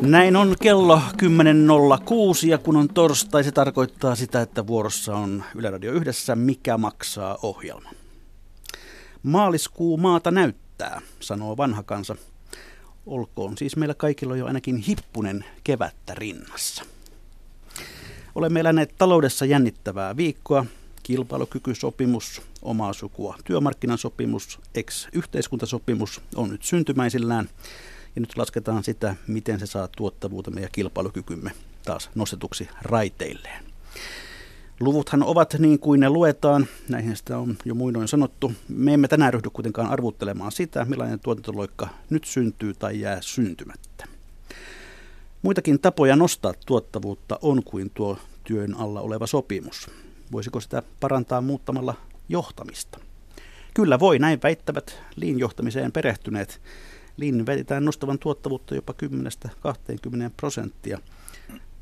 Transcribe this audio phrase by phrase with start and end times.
[0.00, 5.70] Näin on kello 10.06 ja kun on torstai, se tarkoittaa sitä, että vuorossa on Yle
[5.70, 7.90] Radio yhdessä Mikä maksaa ohjelma.
[9.22, 12.16] Maaliskuu maata näyttää, sanoo vanha kansa.
[13.06, 16.84] Olkoon siis meillä kaikilla jo ainakin hippunen kevättä rinnassa.
[18.34, 20.66] Olemme eläneet taloudessa jännittävää viikkoa.
[21.02, 27.48] Kilpailukykysopimus, omaa sukua työmarkkinasopimus, ex-yhteiskuntasopimus on nyt syntymäisillään.
[28.14, 31.50] Ja nyt lasketaan sitä, miten se saa tuottavuutemme ja kilpailukykymme
[31.84, 33.64] taas nostetuksi raiteilleen.
[34.80, 38.52] Luvuthan ovat niin kuin ne luetaan, näihin sitä on jo muinoin sanottu.
[38.68, 44.06] Me emme tänään ryhdy kuitenkaan arvuttelemaan sitä, millainen tuotantoloikka nyt syntyy tai jää syntymättä.
[45.42, 49.90] Muitakin tapoja nostaa tuottavuutta on kuin tuo työn alla oleva sopimus.
[50.32, 51.94] Voisiko sitä parantaa muuttamalla
[52.28, 52.98] johtamista?
[53.74, 56.60] Kyllä voi, näin väittävät liinjohtamiseen perehtyneet.
[57.16, 58.94] Liin väitetään nostavan tuottavuutta jopa
[59.66, 60.98] 10-20 prosenttia.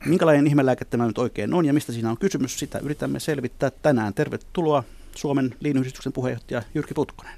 [0.06, 4.14] Minkälainen ihmelääke tämä nyt oikein on ja mistä siinä on kysymys, sitä yritämme selvittää tänään.
[4.14, 4.84] Tervetuloa
[5.16, 7.34] Suomen liinyhdistyksen puheenjohtaja Jyrki Putkonen.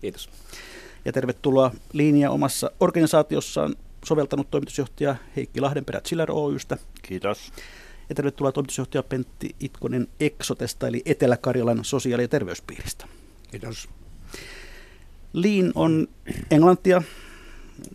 [0.00, 0.30] Kiitos.
[1.04, 6.76] Ja tervetuloa Liinia omassa organisaatiossaan soveltanut toimitusjohtaja Heikki Lahdenperä Chiller Oystä.
[7.02, 7.52] Kiitos.
[8.08, 13.06] Ja tervetuloa toimitusjohtaja Pentti Itkonen Exotesta eli Etelä-Karjalan sosiaali- ja terveyspiiristä.
[13.50, 13.88] Kiitos.
[15.32, 16.08] Lean on
[16.50, 17.02] englantia.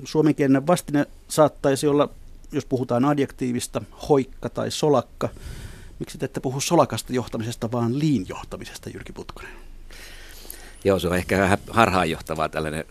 [0.03, 2.09] Suomenkielinen vastine saattaisi olla,
[2.51, 5.29] jos puhutaan adjektiivista, hoikka tai solakka.
[5.99, 9.51] Miksi te ette puhu solakasta johtamisesta, vaan lean johtamisesta, Jyrki Putkonen?
[10.83, 12.85] Joo, se on ehkä vähän harhaanjohtavaa tällainen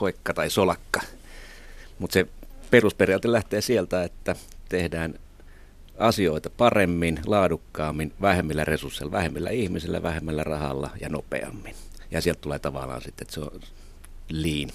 [0.00, 1.00] hoikka tai solakka.
[1.98, 2.26] Mutta se
[2.70, 4.36] perusperiaate lähtee sieltä, että
[4.68, 5.14] tehdään
[5.98, 11.74] asioita paremmin, laadukkaammin, vähemmillä resursseilla, vähemmillä ihmisillä, vähemmällä rahalla ja nopeammin.
[12.10, 13.60] Ja sieltä tulee tavallaan sitten, että se on
[14.28, 14.70] lean.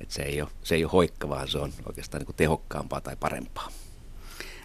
[0.00, 3.00] Että se ei ole, se ei ole hoikka, vaan se on oikeastaan niin kuin tehokkaampaa
[3.00, 3.72] tai parempaa.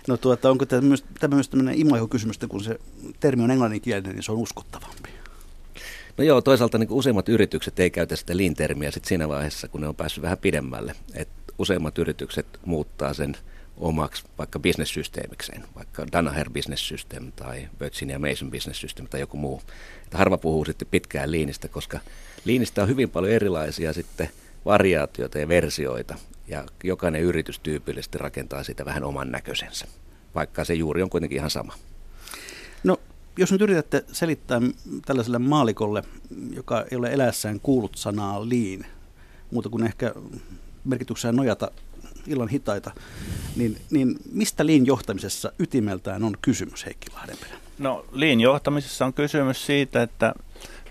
[0.08, 2.80] No tuota, onko tämä myös, tämä myös tämmöinen imaiho-kysymys, että kun se
[3.20, 5.10] termi on englanninkielinen, niin se on uskottavampi?
[6.18, 9.88] No joo, toisaalta niin useimmat yritykset ei käytä sitä lean-termiä sit siinä vaiheessa, kun ne
[9.88, 10.96] on päässyt vähän pidemmälle.
[11.14, 13.38] Et useimmat yritykset muuttaa sen
[13.78, 19.62] omaksi vaikka bisnessysteemikseen, vaikka Danaher Business System tai Virginia Mason Business System tai joku muu.
[20.04, 22.00] Että harva puhuu sitten pitkään liinistä, koska
[22.46, 24.30] liinistä on hyvin paljon erilaisia sitten
[24.66, 26.16] variaatioita ja versioita,
[26.48, 29.86] ja jokainen yritys tyypillisesti rakentaa sitä vähän oman näköisensä,
[30.36, 31.74] vaikka se juuri on kuitenkin ihan sama.
[32.84, 32.98] No,
[33.38, 34.62] jos nyt yritätte selittää
[35.06, 36.04] tällaiselle maalikolle,
[36.54, 38.86] joka ei ole eläessään kuullut sanaa liin,
[39.52, 40.14] muuta kuin ehkä
[40.86, 41.72] merkityksään nojata
[42.28, 42.92] illan hitaita,
[43.56, 47.56] niin, niin mistä liin johtamisessa ytimeltään on kysymys, Heikki Lahdenperä?
[47.80, 50.34] No liin johtamisessa on kysymys siitä, että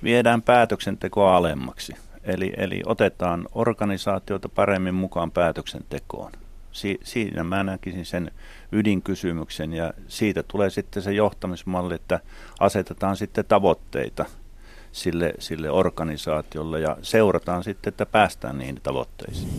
[0.02, 1.92] viedään päätöksentekoa alemmaksi.
[2.24, 6.32] Eli, eli otetaan organisaatioita paremmin mukaan päätöksentekoon.
[6.72, 8.30] Si, siinä mä näkisin sen
[8.72, 12.20] ydinkysymyksen ja siitä tulee sitten se johtamismalli, että
[12.60, 14.24] asetetaan sitten tavoitteita
[14.92, 19.50] sille, sille organisaatiolle ja seurataan sitten, että päästään niihin tavoitteisiin.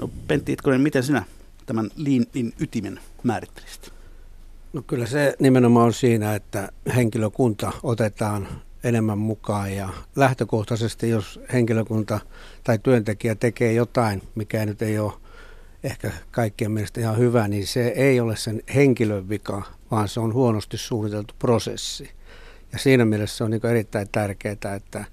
[0.00, 1.24] No Pentti Itkonen, miten sinä
[1.66, 3.92] tämän liinin ytimen määrittelisit?
[4.72, 8.48] No kyllä se nimenomaan on siinä, että henkilökunta otetaan
[8.84, 12.20] enemmän mukaan ja lähtökohtaisesti, jos henkilökunta
[12.64, 15.12] tai työntekijä tekee jotain, mikä nyt ei ole
[15.84, 20.34] ehkä kaikkien mielestä ihan hyvä, niin se ei ole sen henkilön vika, vaan se on
[20.34, 22.10] huonosti suunniteltu prosessi.
[22.72, 25.04] Ja siinä mielessä se on niin erittäin tärkeää, että,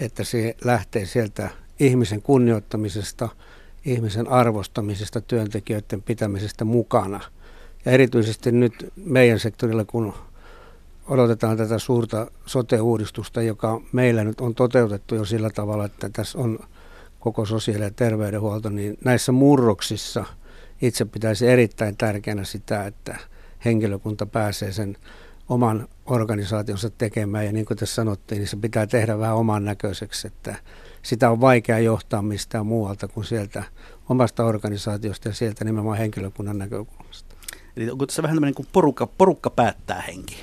[0.00, 3.28] että se lähtee sieltä ihmisen kunnioittamisesta,
[3.84, 7.20] ihmisen arvostamisesta, työntekijöiden pitämisestä mukana.
[7.84, 10.14] Ja erityisesti nyt meidän sektorilla, kun
[11.08, 16.58] odotetaan tätä suurta sote-uudistusta, joka meillä nyt on toteutettu jo sillä tavalla, että tässä on
[17.20, 20.24] koko sosiaali- ja terveydenhuolto, niin näissä murroksissa
[20.82, 23.18] itse pitäisi erittäin tärkeänä sitä, että
[23.64, 24.96] henkilökunta pääsee sen
[25.48, 27.46] oman organisaationsa tekemään.
[27.46, 30.56] Ja niin kuin tässä sanottiin, niin se pitää tehdä vähän oman näköiseksi, että
[31.02, 33.62] sitä on vaikea johtaa mistään muualta kuin sieltä
[34.08, 37.36] omasta organisaatiosta ja sieltä nimenomaan henkilökunnan näkökulmasta.
[37.76, 40.36] Eli onko tässä vähän tämmöinen kuin porukka, porukka päättää henki?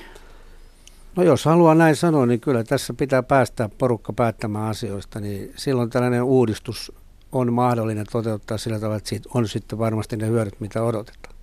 [1.15, 5.89] No jos haluaa näin sanoa, niin kyllä tässä pitää päästä porukka päättämään asioista, niin silloin
[5.89, 6.91] tällainen uudistus
[7.31, 11.34] on mahdollinen toteuttaa sillä tavalla, että siitä on sitten varmasti ne hyödyt, mitä odotetaan.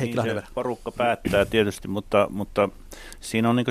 [0.00, 2.68] Heikki niin se porukka päättää tietysti, mutta, mutta
[3.20, 3.66] siinä on niin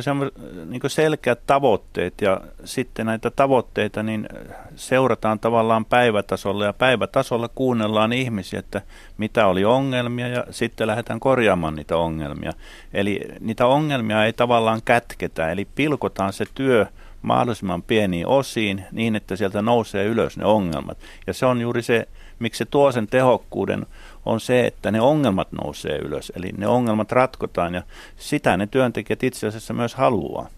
[0.66, 4.30] niin selkeät tavoitteet ja sitten näitä tavoitteita niin
[4.75, 8.81] seurataan tavallaan päivätasolla ja päivätasolla kuunnellaan ihmisiä, että
[9.18, 12.52] mitä oli ongelmia ja sitten lähdetään korjaamaan niitä ongelmia.
[12.94, 16.86] Eli niitä ongelmia ei tavallaan kätketä, eli pilkotaan se työ
[17.22, 20.98] mahdollisimman pieniin osiin niin, että sieltä nousee ylös ne ongelmat.
[21.28, 22.07] Ja se on juuri se,
[22.40, 23.86] miksi se tuo sen tehokkuuden,
[24.25, 26.31] on se, että ne ongelmat nousee ylös.
[26.36, 27.83] Eli ne ongelmat ratkotaan ja
[28.18, 30.50] sitä ne työntekijät itse asiassa myös haluaa.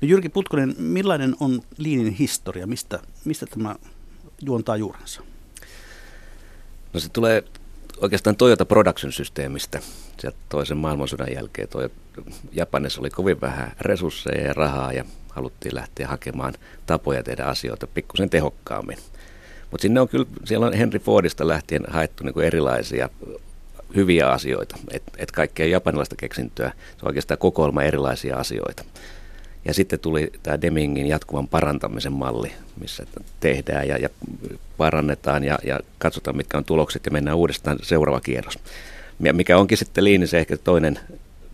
[0.00, 2.66] No Jyrki Putkonen, millainen on liinin historia?
[2.66, 3.76] Mistä, mistä tämä
[4.40, 5.22] juontaa juurensa?
[6.92, 7.44] No se tulee
[8.00, 9.80] oikeastaan Toyota Production-systeemistä.
[10.20, 11.90] Sieltä toisen maailmansodan jälkeen toi
[12.52, 16.54] Japanissa oli kovin vähän resursseja ja rahaa ja haluttiin lähteä hakemaan
[16.86, 18.98] tapoja tehdä asioita pikkusen tehokkaammin.
[19.72, 23.08] Mutta sinne on kyllä, siellä on Henry Fordista lähtien haettu niin kuin erilaisia
[23.96, 24.76] hyviä asioita.
[24.90, 28.84] Että et kaikkea japanilaista keksintöä, se on oikeastaan kokoelma erilaisia asioita.
[29.64, 33.06] Ja sitten tuli tämä Demingin jatkuvan parantamisen malli, missä
[33.40, 34.08] tehdään ja, ja
[34.76, 38.58] parannetaan ja, ja katsotaan, mitkä on tulokset ja mennään uudestaan seuraava kierros.
[39.32, 40.98] Mikä onkin sitten liinissä ehkä toinen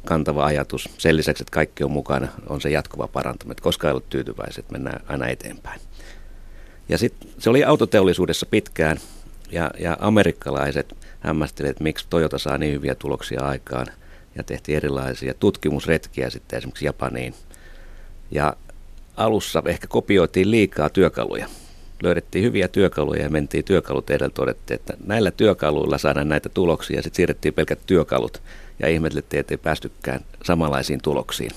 [0.04, 0.88] kantava ajatus.
[0.98, 3.62] Sen lisäksi, että kaikki on mukana, on se jatkuva parantaminen.
[3.62, 5.80] Koskaan ei ollut tyytyväiset, mennään aina eteenpäin.
[6.88, 8.98] Ja sitten se oli autoteollisuudessa pitkään
[9.50, 13.86] ja, ja amerikkalaiset hämmästelivät, että miksi Toyota saa niin hyviä tuloksia aikaan
[14.34, 17.34] ja tehtiin erilaisia tutkimusretkiä sitten esimerkiksi Japaniin.
[18.30, 18.56] Ja
[19.16, 21.46] alussa ehkä kopioitiin liikaa työkaluja.
[22.02, 27.02] Löydettiin hyviä työkaluja ja mentiin työkalut edellä todettiin, että näillä työkaluilla saadaan näitä tuloksia.
[27.02, 28.42] Sitten siirrettiin pelkät työkalut
[28.78, 31.50] ja ihmeteltiin, että ei päästykään samanlaisiin tuloksiin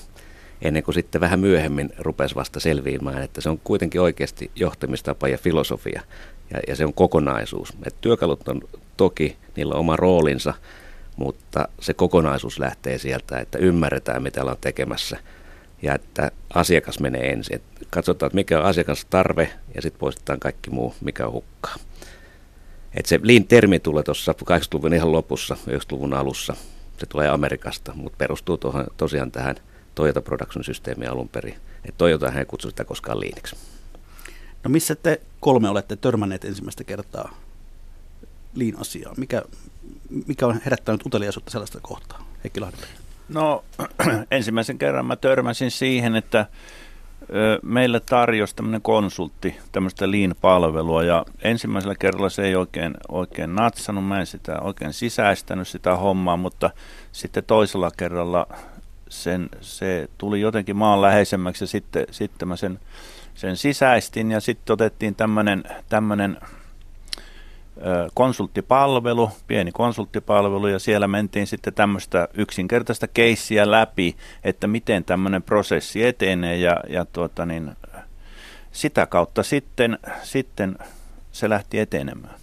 [0.62, 5.38] ennen kuin sitten vähän myöhemmin rupesi vasta selviämään, että se on kuitenkin oikeasti johtamistapa ja
[5.38, 6.02] filosofia
[6.54, 7.72] ja, ja se on kokonaisuus.
[7.86, 8.60] Et työkalut on
[8.96, 10.54] toki, niillä on oma roolinsa,
[11.16, 15.18] mutta se kokonaisuus lähtee sieltä, että ymmärretään mitä ollaan tekemässä
[15.82, 17.56] ja että asiakas menee ensin.
[17.56, 21.74] Et katsotaan, että mikä on asiakastarve ja sitten poistetaan kaikki muu, mikä on hukkaa.
[22.94, 26.56] Et se Lean-termi tulee tuossa 80-luvun ihan lopussa, 90-luvun alussa.
[26.98, 29.56] Se tulee Amerikasta, mutta perustuu tuohon, tosiaan tähän–
[29.94, 31.54] Toyota Production Systeemiä alun perin.
[31.84, 33.56] Et Toyota ei kutsu sitä koskaan liiniksi.
[34.64, 37.34] No missä te kolme olette törmänneet ensimmäistä kertaa
[38.54, 39.14] liin asiaan?
[39.18, 39.42] Mikä,
[40.26, 42.26] mikä on herättänyt uteliaisuutta sellaista kohtaa?
[42.44, 42.88] Heikki Lahdenpää.
[43.28, 43.64] No
[44.30, 46.46] ensimmäisen kerran mä törmäsin siihen, että
[47.62, 54.20] meille tarjosi tämmöinen konsultti tämmöistä lean-palvelua ja ensimmäisellä kerralla se ei oikein, oikein natsannut, mä
[54.20, 56.70] en sitä oikein sisäistänyt sitä hommaa, mutta
[57.12, 58.46] sitten toisella kerralla
[59.12, 62.80] sen, se tuli jotenkin maanläheisemmäksi ja sitten, sitten mä sen,
[63.34, 65.14] sen sisäistin ja sitten otettiin
[65.88, 66.38] tämmöinen
[68.14, 76.04] konsulttipalvelu, pieni konsulttipalvelu ja siellä mentiin sitten tämmöistä yksinkertaista keissiä läpi, että miten tämmöinen prosessi
[76.04, 77.72] etenee ja, ja tuota niin,
[78.72, 80.78] sitä kautta sitten, sitten
[81.32, 82.34] se lähti etenemään.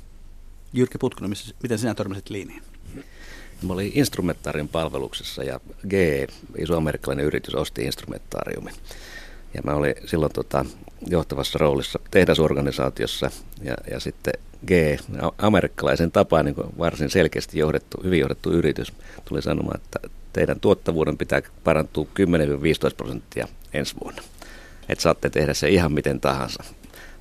[0.73, 1.31] Jyrki Putkonen,
[1.63, 2.68] miten sinä törmäsit liiniin?
[3.67, 5.59] Mä olin instrumentaarin palveluksessa ja
[5.89, 6.27] GE,
[6.57, 8.73] iso amerikkalainen yritys, osti instrumentaariumin.
[9.53, 10.65] Ja mä olin silloin tota,
[11.07, 14.33] johtavassa roolissa tehdasorganisaatiossa ja, ja sitten
[14.67, 14.71] G,
[15.37, 18.93] amerikkalaisen tapaan niin varsin selkeästi johdettu, hyvin johdettu yritys,
[19.25, 19.99] tuli sanomaan, että
[20.33, 22.07] teidän tuottavuuden pitää parantua
[22.91, 24.21] 10-15 prosenttia ensi vuonna.
[24.89, 26.63] Että saatte tehdä se ihan miten tahansa.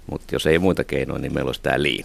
[0.06, 2.04] Mutta jos ei muita keinoja, niin meillä olisi tämä liin.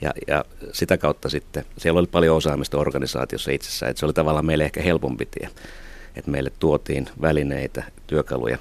[0.00, 4.46] Ja, ja sitä kautta sitten, siellä oli paljon osaamista organisaatiossa itsessään, että se oli tavallaan
[4.46, 5.48] meille ehkä helpompi tie.
[6.16, 8.58] Että meille tuotiin välineitä, työkaluja.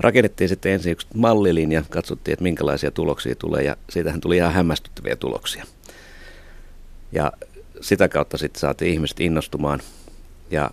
[0.00, 5.16] Rakennettiin sitten ensin yksi mallilinja, katsottiin, että minkälaisia tuloksia tulee, ja siitähän tuli ihan hämmästyttäviä
[5.16, 5.64] tuloksia.
[7.12, 7.32] Ja
[7.80, 9.80] sitä kautta sitten saatiin ihmiset innostumaan.
[10.50, 10.70] Ja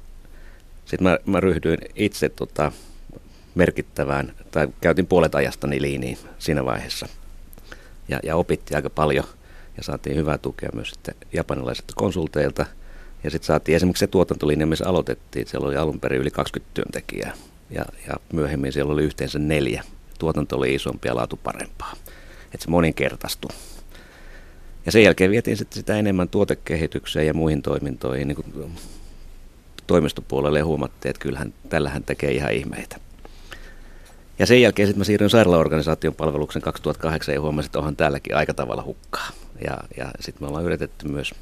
[0.86, 2.72] sitten mä, mä ryhdyin itse tota,
[3.56, 7.08] merkittävään, tai käytin puolet ajastani liiniin siinä vaiheessa.
[8.08, 9.26] Ja, ja opittiin aika paljon–
[9.78, 12.66] ja saatiin hyvää tukea myös sitten japanilaisilta konsulteilta.
[13.24, 15.48] Ja sitten saatiin esimerkiksi se tuotantolinja, missä aloitettiin.
[15.48, 17.34] Siellä oli alun perin yli 20 työntekijää
[17.70, 19.84] ja, ja myöhemmin siellä oli yhteensä neljä.
[20.20, 21.94] Tuotanto oli isompi ja laatu parempaa.
[22.46, 23.52] Että se moninkertaistui.
[24.86, 28.74] Ja sen jälkeen vietiin sitten sitä enemmän tuotekehitykseen ja muihin toimintoihin niin
[29.88, 33.00] toimistopuolelle ja huomattiin, että kyllähän tällähän tekee ihan ihmeitä.
[34.40, 38.54] Ja sen jälkeen sitten mä siirryin sairaalaorganisaation palveluksen 2008 ja huomasin, että onhan täälläkin aika
[38.54, 39.30] tavalla hukkaa.
[39.68, 41.34] Ja, ja sitten me ollaan yritetty myös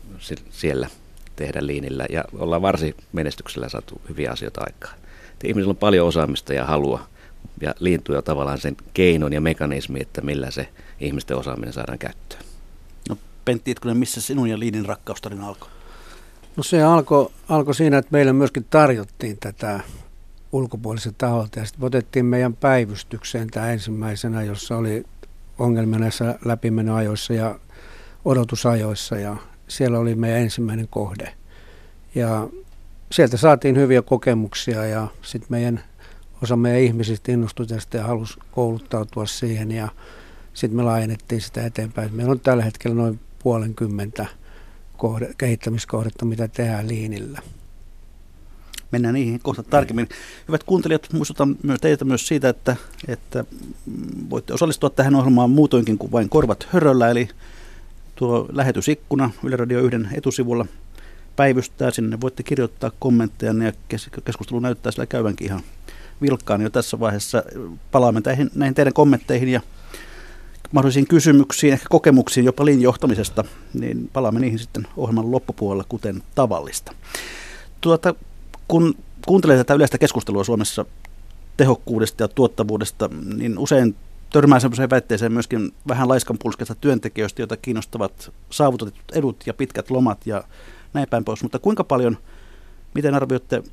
[0.51, 0.87] siellä
[1.35, 4.95] tehdä liinillä ja ollaan varsin menestyksellä saatu hyviä asioita aikaan.
[5.33, 7.07] Et ihmisillä on paljon osaamista ja halua
[7.61, 12.41] ja liintyy jo tavallaan sen keinon ja mekanismi, että millä se ihmisten osaaminen saadaan käyttöön.
[13.09, 15.69] No Pentti Itkunen, missä sinun ja liinin rakkaustarina alkoi?
[16.55, 19.79] No se alkoi alko siinä, että meille myöskin tarjottiin tätä
[20.51, 25.03] ulkopuoliset taholta ja sitten otettiin meidän päivystykseen tämä ensimmäisenä, jossa oli
[25.59, 27.59] ongelmia näissä läpimenoajoissa ja
[28.25, 29.37] odotusajoissa ja
[29.67, 31.33] siellä oli meidän ensimmäinen kohde.
[32.15, 32.49] Ja
[33.11, 35.83] sieltä saatiin hyviä kokemuksia ja sitten meidän
[36.43, 39.89] osa meidän ihmisistä innostui tästä ja halusi kouluttautua siihen ja
[40.53, 42.15] sitten me laajennettiin sitä eteenpäin.
[42.15, 44.25] Meillä on tällä hetkellä noin puolenkymmentä
[44.97, 47.41] kohde, kehittämiskohdetta, mitä tehdään liinillä.
[48.91, 50.09] Mennään niihin kohta tarkemmin.
[50.47, 52.75] Hyvät kuuntelijat, muistutan myös teitä myös siitä, että,
[53.07, 53.45] että
[54.29, 57.29] voitte osallistua tähän ohjelmaan muutoinkin kuin vain korvat höröllä, eli
[58.21, 60.65] tuo lähetysikkuna Yle Radio 1 etusivulla
[61.35, 61.91] päivystää.
[61.91, 63.71] Sinne voitte kirjoittaa kommentteja ja
[64.25, 65.61] keskustelu näyttää sillä käyvänkin ihan
[66.21, 67.43] vilkkaan jo tässä vaiheessa.
[67.91, 69.61] Palaamme tähän, näihin teidän kommentteihin ja
[70.71, 76.93] mahdollisiin kysymyksiin, ehkä kokemuksiin jopa linjohtamisesta, niin palaamme niihin sitten ohjelman loppupuolella, kuten tavallista.
[77.81, 78.15] Tuota,
[78.67, 80.85] kun kuuntelee tätä yleistä keskustelua Suomessa
[81.57, 83.95] tehokkuudesta ja tuottavuudesta, niin usein
[84.31, 90.43] törmää sellaiseen väitteeseen myöskin vähän laiskanpulskesta työntekijöistä, joita kiinnostavat saavutetut edut ja pitkät lomat ja
[90.93, 91.43] näin päin pois.
[91.43, 92.17] Mutta kuinka paljon,
[92.95, 93.63] miten arvioitte,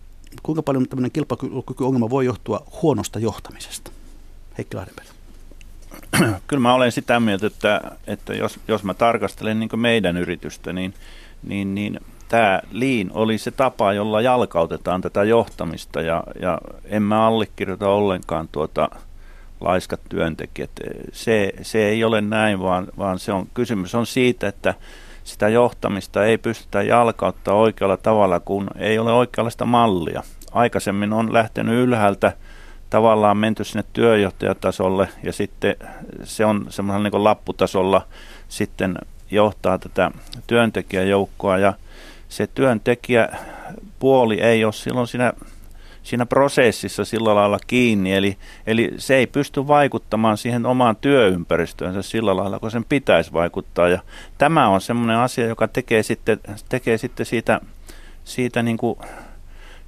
[0.42, 3.90] kuinka paljon tämmöinen kilpailukykyongelma voi johtua huonosta johtamisesta?
[4.58, 5.08] Heikki Lahdenperä.
[6.46, 10.94] Kyllä mä olen sitä mieltä, että, että jos, jos mä tarkastelen niin meidän yritystä, niin,
[11.42, 17.26] niin, niin tämä liin oli se tapa, jolla jalkautetaan tätä johtamista ja, ja en mä
[17.26, 18.88] allekirjoita ollenkaan tuota
[19.60, 20.70] laiskat työntekijät.
[21.12, 24.74] Se, se ei ole näin, vaan, vaan se on, kysymys on siitä, että
[25.24, 30.22] sitä johtamista ei pystytä jalkauttaa oikealla tavalla, kun ei ole oikeanlaista mallia.
[30.52, 32.32] Aikaisemmin on lähtenyt ylhäältä
[32.90, 35.76] tavallaan menty sinne työjohtajatasolle ja sitten
[36.24, 38.06] se on semmoisella niin lapputasolla
[38.48, 38.98] sitten
[39.30, 40.10] johtaa tätä
[40.46, 41.72] työntekijäjoukkoa ja
[42.28, 45.32] se työntekijäpuoli ei ole silloin siinä,
[46.08, 48.36] siinä prosessissa sillä lailla kiinni, eli,
[48.66, 53.88] eli se ei pysty vaikuttamaan siihen omaan työympäristöönsä sillä lailla, kun sen pitäisi vaikuttaa.
[53.88, 53.98] Ja
[54.38, 57.60] tämä on semmoinen asia, joka tekee sitten, tekee sitten siitä,
[58.24, 58.98] siitä niin kuin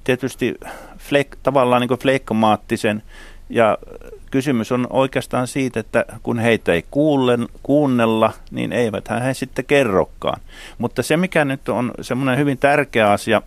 [0.03, 0.55] tietysti
[0.97, 3.03] flek, tavallaan niin flekkomaattisen
[3.49, 3.77] ja
[4.31, 10.41] kysymys on oikeastaan siitä, että kun heitä ei kuulle, kuunnella, niin eivät he sitten kerrokaan.
[10.77, 13.41] Mutta se, mikä nyt on semmoinen hyvin tärkeä asia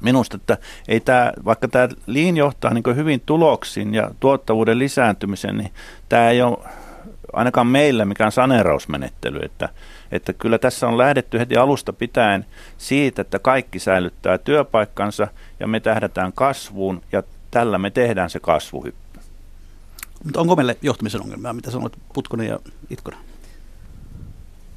[0.00, 5.70] minusta, että ei tämä, vaikka tämä liin johtaa niin hyvin tuloksiin ja tuottavuuden lisääntymiseen, niin
[6.08, 6.58] tämä ei ole
[7.32, 9.68] ainakaan meillä mikään saneerausmenettely, että,
[10.12, 12.46] että kyllä tässä on lähdetty heti alusta pitäen
[12.78, 15.28] siitä, että kaikki säilyttää työpaikkansa
[15.60, 19.20] ja me tähdätään kasvuun ja tällä me tehdään se kasvuhyppy.
[20.24, 22.58] Mutta onko meille johtamisen ongelmia, mitä sanoit Putkonen ja
[22.90, 23.20] Itkonen?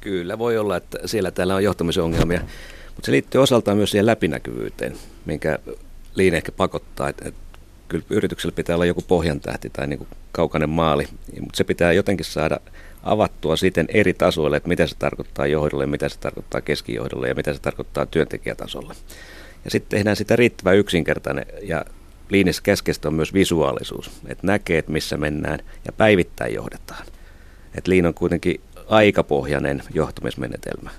[0.00, 2.40] Kyllä voi olla, että siellä täällä on johtamisen ongelmia,
[2.94, 5.58] mutta se liittyy osaltaan myös siihen läpinäkyvyyteen, minkä
[6.14, 7.40] Liin ehkä pakottaa, että, että
[7.88, 11.06] kyllä yrityksellä pitää olla joku pohjantähti tai niin kuin kaukainen maali,
[11.40, 12.60] mutta se pitää jotenkin saada
[13.02, 17.52] avattua siten eri tasoille, että mitä se tarkoittaa johdolle, mitä se tarkoittaa keskijohdolle ja mitä
[17.52, 18.94] se tarkoittaa työntekijätasolle.
[19.64, 21.84] Ja sitten tehdään sitä riittävän yksinkertainen ja
[22.28, 27.06] liinissä keskeistä on myös visuaalisuus, että näkee, että missä mennään ja päivittäin johdetaan.
[27.74, 30.90] Että liin on kuitenkin aikapohjainen johtamismenetelmä.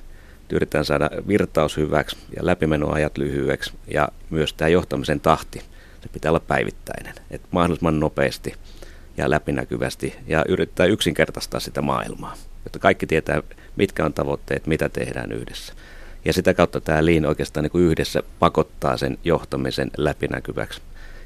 [0.55, 5.59] Yritetään saada virtaus hyväksi ja läpimenoajat lyhyeksi ja myös tämä johtamisen tahti,
[6.01, 8.53] se pitää olla päivittäinen, että mahdollisimman nopeasti
[9.17, 13.43] ja läpinäkyvästi ja yrittää yksinkertaistaa sitä maailmaa, jotta kaikki tietää,
[13.75, 15.73] mitkä on tavoitteet, mitä tehdään yhdessä.
[16.25, 20.81] Ja sitä kautta tämä liin oikeastaan niin kuin yhdessä pakottaa sen johtamisen läpinäkyväksi.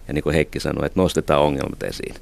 [0.07, 2.15] Ja niin kuin Heikki sanoi, että nostetaan ongelmat esiin.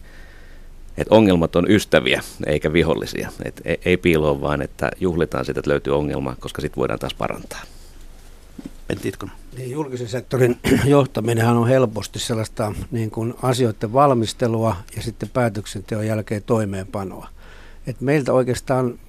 [0.97, 3.29] Että ongelmat on ystäviä eikä vihollisia.
[3.45, 7.13] Et ei, ei piiloa vaan, että juhlitaan sitä, että löytyy ongelma, koska sitten voidaan taas
[7.13, 7.61] parantaa.
[8.87, 9.11] Pentti
[9.57, 16.43] Niin, julkisen sektorin johtaminen on helposti sellaista niin kuin asioiden valmistelua ja sitten päätöksenteon jälkeen
[16.43, 17.27] toimeenpanoa.
[17.87, 18.99] Et meiltä oikeastaan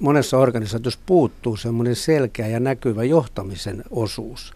[0.00, 4.52] monessa organisaatiossa puuttuu semmoinen selkeä ja näkyvä johtamisen osuus.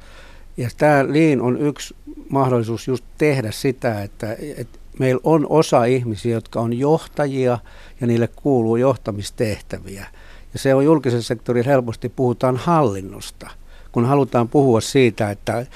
[0.56, 1.96] Ja tämä Lean on yksi
[2.28, 7.58] mahdollisuus just tehdä sitä, että, että meillä on osa ihmisiä, jotka on johtajia
[8.00, 10.06] ja niille kuuluu johtamistehtäviä.
[10.52, 13.50] Ja se on julkisen sektorin helposti puhutaan hallinnosta,
[13.92, 15.66] kun halutaan puhua siitä, että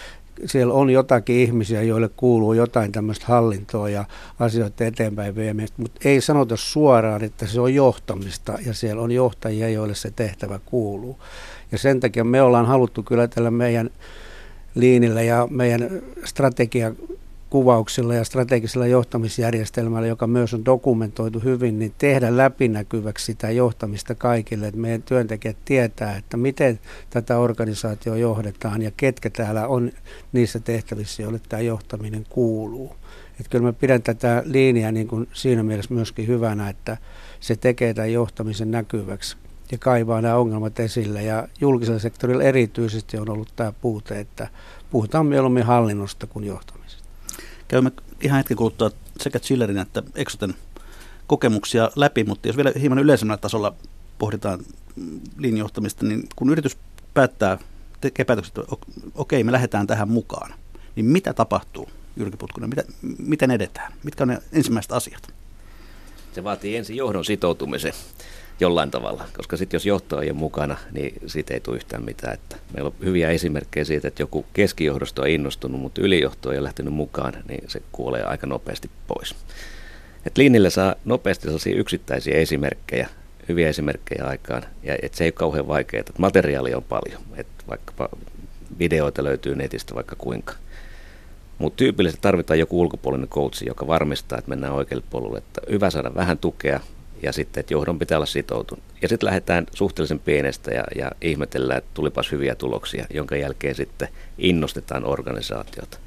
[0.46, 4.04] siellä on jotakin ihmisiä, joille kuuluu jotain tämmöistä hallintoa ja
[4.40, 9.68] asioita eteenpäin viemistä, mutta ei sanota suoraan, että se on johtamista ja siellä on johtajia,
[9.68, 11.18] joille se tehtävä kuuluu.
[11.72, 13.90] Ja sen takia me ollaan haluttu kyllä tällä meidän
[14.74, 15.90] liinillä ja meidän
[16.24, 16.92] strategia
[17.50, 24.66] kuvauksilla ja strategisella johtamisjärjestelmällä, joka myös on dokumentoitu hyvin, niin tehdä läpinäkyväksi sitä johtamista kaikille,
[24.66, 29.92] että meidän työntekijät tietää, että miten tätä organisaatio johdetaan ja ketkä täällä on
[30.32, 32.96] niissä tehtävissä, joille tämä johtaminen kuuluu.
[33.40, 36.96] Että kyllä mä pidän tätä linjaa niin kuin siinä mielessä myöskin hyvänä, että
[37.40, 39.36] se tekee tämän johtamisen näkyväksi
[39.72, 41.22] ja kaivaa nämä ongelmat esille.
[41.22, 44.48] Ja julkisella sektorilla erityisesti on ollut tämä puute, että
[44.90, 46.87] puhutaan mieluummin hallinnosta kuin johtamisesta.
[47.68, 50.54] Käymme ihan hetken kuluttua sekä Chillerin että Exoten
[51.26, 53.74] kokemuksia läpi, mutta jos vielä hieman yleisemmällä tasolla
[54.18, 54.60] pohditaan
[55.38, 56.76] linjohtamista, niin kun yritys
[57.14, 57.58] päättää,
[58.00, 58.76] tekee päätökset, että
[59.14, 60.54] okei, me lähdetään tähän mukaan,
[60.96, 62.84] niin mitä tapahtuu, Jyrki Putkunen, mitä,
[63.18, 63.92] miten edetään?
[64.04, 65.34] Mitkä on ne ensimmäiset asiat?
[66.34, 67.92] Se vaatii ensin johdon sitoutumisen
[68.60, 72.34] jollain tavalla, koska sitten jos johto ei ole mukana, niin siitä ei tule yhtään mitään.
[72.34, 76.64] Että meillä on hyviä esimerkkejä siitä, että joku keskijohdosto on innostunut, mutta ylijohto ei ole
[76.64, 79.34] lähtenyt mukaan, niin se kuolee aika nopeasti pois.
[80.26, 83.08] Et Linnille saa nopeasti sellaisia yksittäisiä esimerkkejä,
[83.48, 87.64] hyviä esimerkkejä aikaan, ja et se ei ole kauhean vaikeaa, että materiaalia on paljon, että
[87.68, 88.08] vaikkapa
[88.78, 90.54] videoita löytyy netistä vaikka kuinka.
[91.58, 95.38] Mutta tyypillisesti tarvitaan joku ulkopuolinen coachi, joka varmistaa, että mennään oikealle polulle.
[95.38, 96.80] Että hyvä saada vähän tukea,
[97.22, 98.84] ja sitten, että johdon pitää olla sitoutunut.
[99.02, 104.08] Ja sitten lähdetään suhteellisen pienestä ja, ja ihmetellään, että tulipas hyviä tuloksia, jonka jälkeen sitten
[104.38, 105.98] innostetaan organisaatiota.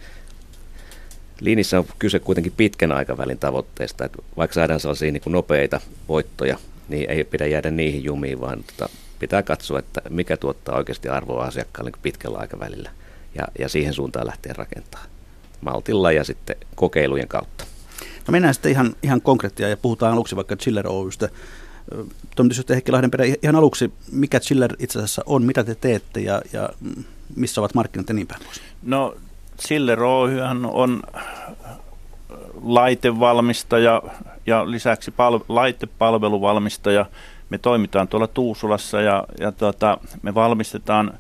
[1.42, 6.58] Liinissä on kyse kuitenkin pitkän aikavälin tavoitteista, että vaikka saadaan sellaisia niin kuin nopeita voittoja,
[6.90, 8.90] niin ei pidä jäädä niihin jumiin, vaan tota,
[9.20, 12.92] pitää katsoa, että mikä tuottaa oikeasti arvoa asiakkaalle niin pitkällä aikavälillä.
[13.36, 15.06] Ja, ja siihen suuntaan lähtee rakentaa
[15.62, 17.66] maltilla ja sitten kokeilujen kautta.
[18.28, 21.30] No mennään sitten ihan, ihan konkreettia ja puhutaan aluksi vaikka Chiller Oystä.
[22.36, 26.70] Toimitusjohtaja Heikki Lahdenperä, ihan aluksi, mikä Chiller itse asiassa on, mitä te teette ja, ja
[27.36, 28.62] missä ovat markkinat ja niin päin pois?
[28.84, 29.16] No
[29.62, 31.04] Chiller Oyhän on
[32.64, 34.02] laitevalmistaja
[34.46, 37.06] ja lisäksi pal- laitepalveluvalmistaja.
[37.50, 41.14] Me toimitaan tuolla Tuusulassa ja, ja tuota, me valmistetaan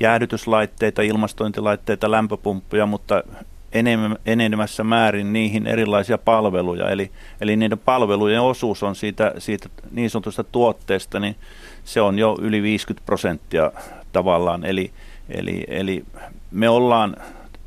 [0.00, 3.22] jäähdytyslaitteita, ilmastointilaitteita, lämpöpumppuja, mutta
[4.26, 6.90] enenemässä määrin niihin erilaisia palveluja.
[6.90, 11.36] Eli, eli niiden palvelujen osuus on siitä, siitä niin sanotusta tuotteesta, niin
[11.84, 13.72] se on jo yli 50 prosenttia
[14.12, 14.64] tavallaan.
[14.64, 14.92] Eli,
[15.28, 16.04] eli, eli
[16.50, 17.16] me ollaan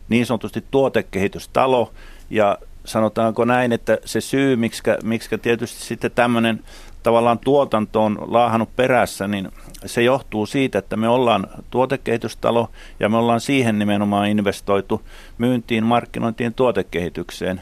[0.09, 1.91] niin sanotusti tuotekehitystalo
[2.29, 6.63] ja sanotaanko näin, että se syy, miksi, miksi tietysti sitten tämmöinen
[7.03, 9.51] tavallaan tuotanto on laahannut perässä, niin
[9.85, 15.01] se johtuu siitä, että me ollaan tuotekehitystalo ja me ollaan siihen nimenomaan investoitu
[15.37, 17.61] myyntiin, markkinointiin, tuotekehitykseen.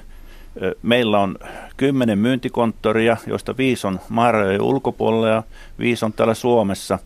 [0.82, 1.38] Meillä on
[1.78, 5.44] kymmenen myyntikonttoria, joista viisi on maarajojen ulkopuolella ja
[5.80, 7.00] viisi on täällä Suomessa.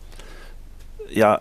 [1.16, 1.38] Ja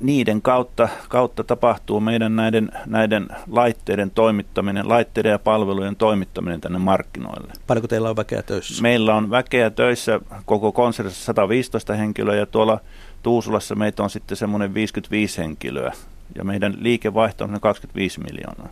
[0.00, 7.52] niiden kautta, kautta tapahtuu meidän näiden, näiden laitteiden toimittaminen, laitteiden ja palvelujen toimittaminen tänne markkinoille.
[7.66, 8.82] Paljonko teillä on väkeä töissä?
[8.82, 12.80] Meillä on väkeä töissä koko konsernissa 115 henkilöä ja tuolla
[13.26, 15.92] Tuusulassa meitä on sitten semmoinen 55 henkilöä
[16.34, 18.68] ja meidän liikevaihto on 25 miljoonaa.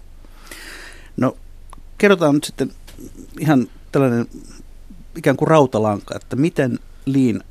[1.16, 1.36] No
[1.98, 2.70] kerrotaan nyt sitten
[3.40, 4.26] ihan tällainen
[5.16, 7.42] ikään kuin rautalanka, että miten liin,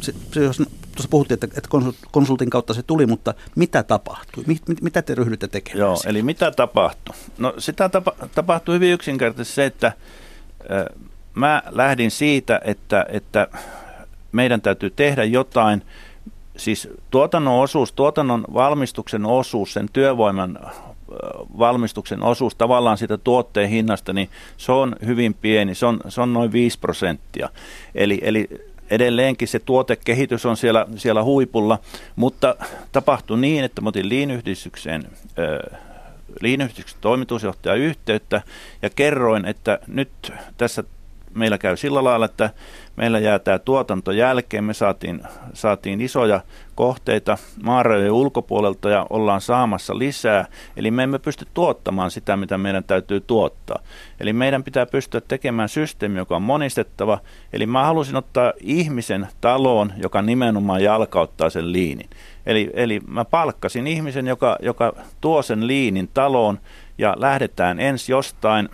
[0.00, 1.68] se, se, jos tuossa puhuttiin, että, että
[2.10, 4.44] konsultin kautta se tuli, mutta mitä tapahtui?
[4.46, 5.78] Mit, mit, mitä te ryhdytte tekemään?
[5.78, 7.14] Joo, eli mitä tapahtui?
[7.38, 9.94] No sitä tapa, tapahtui hyvin yksinkertaisesti se, että äh,
[11.34, 13.48] mä lähdin siitä, että, että
[14.32, 15.82] meidän täytyy tehdä jotain,
[16.56, 20.58] siis tuotannon osuus, tuotannon valmistuksen osuus, sen työvoiman
[21.58, 26.32] valmistuksen osuus tavallaan siitä tuotteen hinnasta, niin se on hyvin pieni, se on, se on
[26.32, 27.48] noin 5 prosenttia.
[27.94, 28.48] Eli, eli
[28.90, 31.78] edelleenkin se tuotekehitys on siellä, siellä huipulla,
[32.16, 32.56] mutta
[32.92, 35.08] tapahtui niin, että mä otin liinyhdistykseen
[36.40, 38.42] liinyhdistyksen toimitusjohtaja yhteyttä
[38.82, 40.84] ja kerroin, että nyt tässä
[41.38, 42.50] meillä käy sillä lailla, että
[42.96, 44.64] meillä jää tämä tuotanto jälkeen.
[44.64, 45.22] Me saatiin,
[45.52, 46.40] saatiin isoja
[46.74, 50.46] kohteita maarajojen ulkopuolelta ja ollaan saamassa lisää.
[50.76, 53.82] Eli me emme pysty tuottamaan sitä, mitä meidän täytyy tuottaa.
[54.20, 57.18] Eli meidän pitää pystyä tekemään systeemi, joka on monistettava.
[57.52, 62.10] Eli mä halusin ottaa ihmisen taloon, joka nimenomaan jalkauttaa sen liinin.
[62.46, 66.58] Eli, eli mä palkkasin ihmisen, joka, joka tuo sen liinin taloon
[66.98, 68.68] ja lähdetään ensi jostain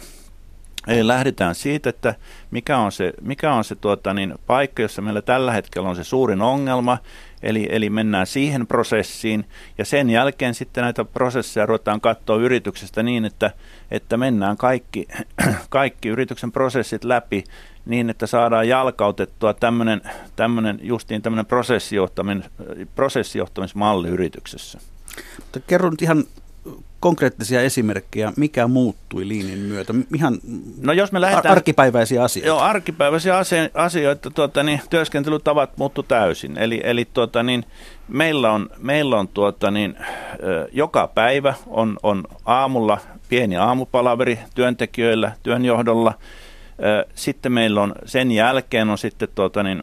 [0.86, 2.14] Eli lähdetään siitä, että
[2.50, 6.04] mikä on se, mikä on se tuota, niin, paikka, jossa meillä tällä hetkellä on se
[6.04, 6.98] suurin ongelma,
[7.42, 9.44] eli, eli mennään siihen prosessiin,
[9.78, 13.50] ja sen jälkeen sitten näitä prosesseja ruvetaan katsoa yrityksestä niin, että,
[13.90, 15.08] että mennään kaikki,
[15.68, 17.44] kaikki yrityksen prosessit läpi
[17.86, 20.00] niin, että saadaan jalkautettua tämmöinen,
[20.36, 22.44] tämmöinen justiin tämmöinen prosessijohtamis,
[22.94, 24.78] prosessijohtamismalli yrityksessä.
[25.38, 26.24] Mutta nyt ihan
[27.00, 29.94] konkreettisia esimerkkejä, mikä muuttui liinin myötä?
[30.14, 30.38] Ihan
[30.80, 32.46] no jos me lähdetään, arkipäiväisiä asioita.
[32.46, 33.36] Joo, arkipäiväisiä
[33.74, 34.30] asioita.
[34.30, 36.58] Tuota, niin, työskentelytavat muuttu täysin.
[36.58, 37.64] Eli, eli tuota, niin,
[38.08, 39.96] meillä on, meillä on tuota, niin,
[40.72, 42.98] joka päivä on, on aamulla
[43.28, 46.14] pieni aamupalaveri työntekijöillä, työnjohdolla.
[47.14, 49.82] Sitten meillä on sen jälkeen on sitten tuota, niin,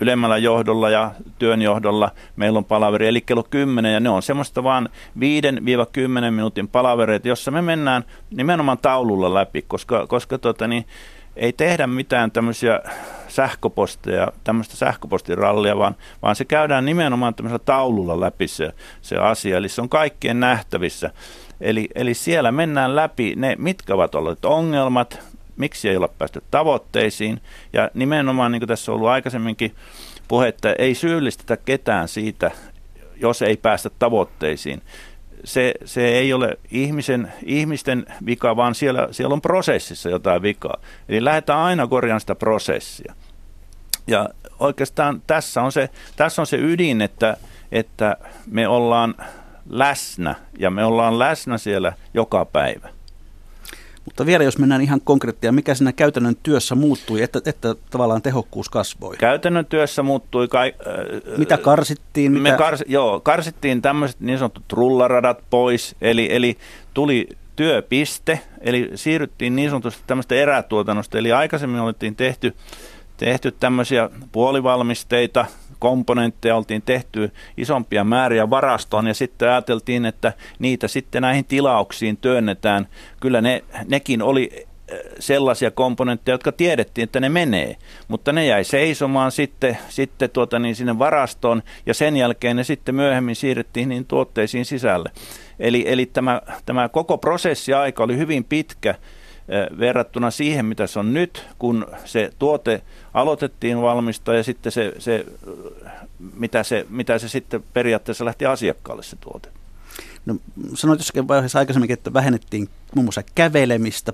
[0.00, 4.88] ylemmällä johdolla ja työnjohdolla meillä on palaveri, eli kello 10, ja ne on semmoista vaan
[5.18, 5.20] 5-10
[6.30, 10.86] minuutin palavereita, jossa me mennään nimenomaan taululla läpi, koska, koska tota, niin,
[11.36, 12.80] ei tehdä mitään tämmöisiä
[13.28, 19.68] sähköposteja, tämmöistä sähköpostirallia, vaan, vaan se käydään nimenomaan tämmöisellä taululla läpi se, se asia, eli
[19.68, 21.10] se on kaikkien nähtävissä.
[21.60, 25.20] Eli, eli siellä mennään läpi ne, mitkä ovat olleet ongelmat,
[25.60, 27.40] miksi ei olla päästy tavoitteisiin.
[27.72, 29.74] Ja nimenomaan, niin kuin tässä on ollut aikaisemminkin
[30.28, 32.50] puhetta, ei syyllistetä ketään siitä,
[33.16, 34.82] jos ei päästä tavoitteisiin.
[35.44, 40.76] Se, se ei ole ihmisen, ihmisten vika, vaan siellä, siellä on prosessissa jotain vikaa.
[41.08, 43.14] Eli lähdetään aina korjaamaan sitä prosessia.
[44.06, 47.36] Ja oikeastaan tässä on se, tässä on se ydin, että,
[47.72, 49.14] että me ollaan
[49.70, 52.88] läsnä ja me ollaan läsnä siellä joka päivä.
[54.10, 58.68] Mutta vielä jos mennään ihan konkreettia, mikä siinä käytännön työssä muuttui, että, että tavallaan tehokkuus
[58.68, 59.16] kasvoi?
[59.16, 60.48] Käytännön työssä muuttui...
[60.48, 62.32] Kai, äh, mitä karsittiin?
[62.32, 62.42] Mitä?
[62.42, 66.56] Me kars, joo, karsittiin tämmöiset niin sanotut rullaradat pois, eli, eli
[66.94, 72.54] tuli työpiste, eli siirryttiin niin sanotusti tämmöistä erätuotannosta, eli aikaisemmin oltiin tehty,
[73.16, 75.46] tehty tämmöisiä puolivalmisteita,
[75.80, 82.86] komponentteja oltiin tehty isompia määriä varastoon ja sitten ajateltiin, että niitä sitten näihin tilauksiin työnnetään.
[83.20, 87.76] Kyllä ne, nekin oli äh, sellaisia komponentteja, jotka tiedettiin, että ne menee,
[88.08, 92.94] mutta ne jäi seisomaan sitten, sitten tuota niin sinne varastoon ja sen jälkeen ne sitten
[92.94, 95.10] myöhemmin siirrettiin niin tuotteisiin sisälle.
[95.58, 98.94] Eli, eli tämä, tämä koko prosessiaika oli hyvin pitkä
[99.78, 102.82] verrattuna siihen, mitä se on nyt, kun se tuote
[103.14, 105.26] aloitettiin valmistaa ja sitten se, se,
[106.34, 109.48] mitä, se, mitä se sitten periaatteessa lähti asiakkaalle se tuote.
[110.26, 110.36] No,
[110.74, 114.12] sanoit jossakin vaiheessa aikaisemmin, että vähennettiin muun muassa kävelemistä,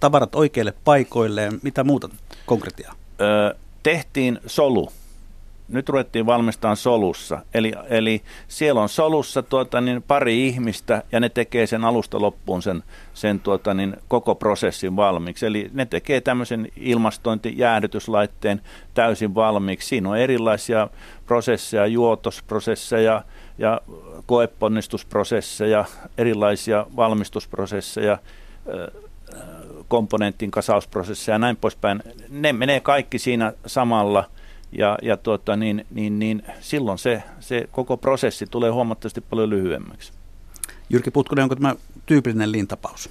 [0.00, 1.60] tavarat oikeille paikoilleen.
[1.62, 2.08] Mitä muuta
[2.46, 2.94] konkretiaa?
[3.20, 4.92] Öö, tehtiin solu
[5.72, 7.38] nyt ruvettiin valmistamaan solussa.
[7.54, 12.62] Eli, eli siellä on solussa tuota, niin pari ihmistä ja ne tekee sen alusta loppuun
[12.62, 12.82] sen,
[13.14, 15.46] sen tuota, niin koko prosessin valmiiksi.
[15.46, 18.60] Eli ne tekee tämmöisen ilmastointijäähdytyslaitteen
[18.94, 19.88] täysin valmiiksi.
[19.88, 20.88] Siinä on erilaisia
[21.26, 23.24] prosesseja, juotosprosesseja
[23.58, 23.80] ja
[24.26, 25.84] koeponnistusprosesseja,
[26.18, 28.18] erilaisia valmistusprosesseja,
[29.88, 32.02] komponentin kasausprosesseja ja näin poispäin.
[32.28, 34.24] Ne menee kaikki siinä samalla–
[34.72, 40.12] ja, ja tuota, niin, niin, niin, silloin se, se koko prosessi tulee huomattavasti paljon lyhyemmäksi.
[40.90, 41.74] Jyrki Putkonen, onko tämä
[42.06, 43.10] tyypillinen lintapaus?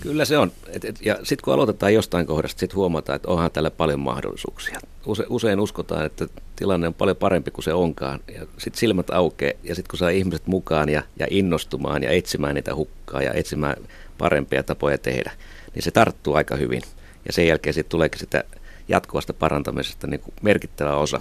[0.00, 0.52] Kyllä se on.
[0.68, 4.80] Et, et, ja sitten kun aloitetaan jostain kohdasta, sitten huomataan, että onhan tällä paljon mahdollisuuksia.
[5.06, 8.20] Use, usein uskotaan, että tilanne on paljon parempi kuin se onkaan.
[8.34, 12.54] Ja sitten silmät aukeaa ja sitten kun saa ihmiset mukaan ja, ja innostumaan ja etsimään
[12.54, 13.76] niitä hukkaa ja etsimään
[14.18, 15.32] parempia tapoja tehdä,
[15.74, 16.82] niin se tarttuu aika hyvin.
[17.26, 18.44] Ja sen jälkeen sitten tuleekin sitä
[18.88, 21.20] jatkuvasta parantamisesta niin kuin merkittävä osa.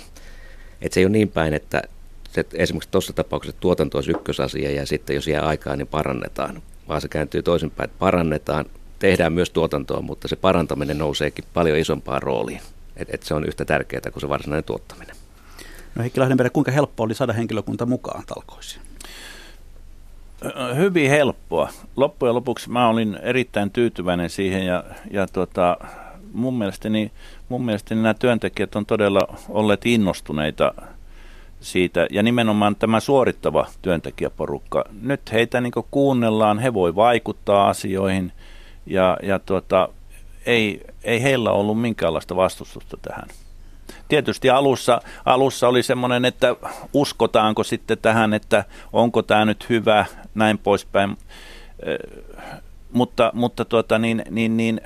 [0.82, 1.82] Että se ei ole niin päin, että
[2.32, 6.62] se, esimerkiksi tuossa tapauksessa tuotanto olisi ykkösasia ja sitten jos jää aikaa, niin parannetaan.
[6.88, 8.66] Vaan se kääntyy toisinpäin, että parannetaan,
[9.00, 12.62] tehdään myös tuotantoa, mutta se parantaminen nouseekin paljon isompaan rooliin.
[12.98, 15.16] Että et se on yhtä tärkeää kuin se varsinainen tuottaminen.
[15.96, 18.82] No Heikki Lahdenperä, kuinka helppo oli saada henkilökunta mukaan talkoisiin?
[20.76, 21.70] Hyvin helppoa.
[21.96, 25.78] Loppujen lopuksi mä olin erittäin tyytyväinen siihen ja, ja tota,
[26.34, 27.12] mun mielestäni,
[27.54, 30.74] mun mielestäni nämä työntekijät on todella olleet innostuneita
[31.62, 34.86] siitä, ja nimenomaan tämä suorittava työntekijäporukka.
[35.02, 38.32] Nyt heitä niin kuunnellaan, he voi vaikuttaa asioihin,
[38.86, 39.90] ja, ja tuota,
[40.46, 43.28] ei, ei heillä ollut minkäänlaista vastustusta tähän.
[44.08, 46.56] Tietysti alussa, alussa oli semmoinen, että
[46.94, 51.18] uskotaanko sitten tähän, että onko tämä nyt hyvä, näin poispäin
[52.94, 54.82] mutta, mutta tuota, niin, niin, niin,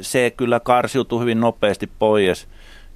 [0.00, 2.48] se kyllä karsiutui hyvin nopeasti pois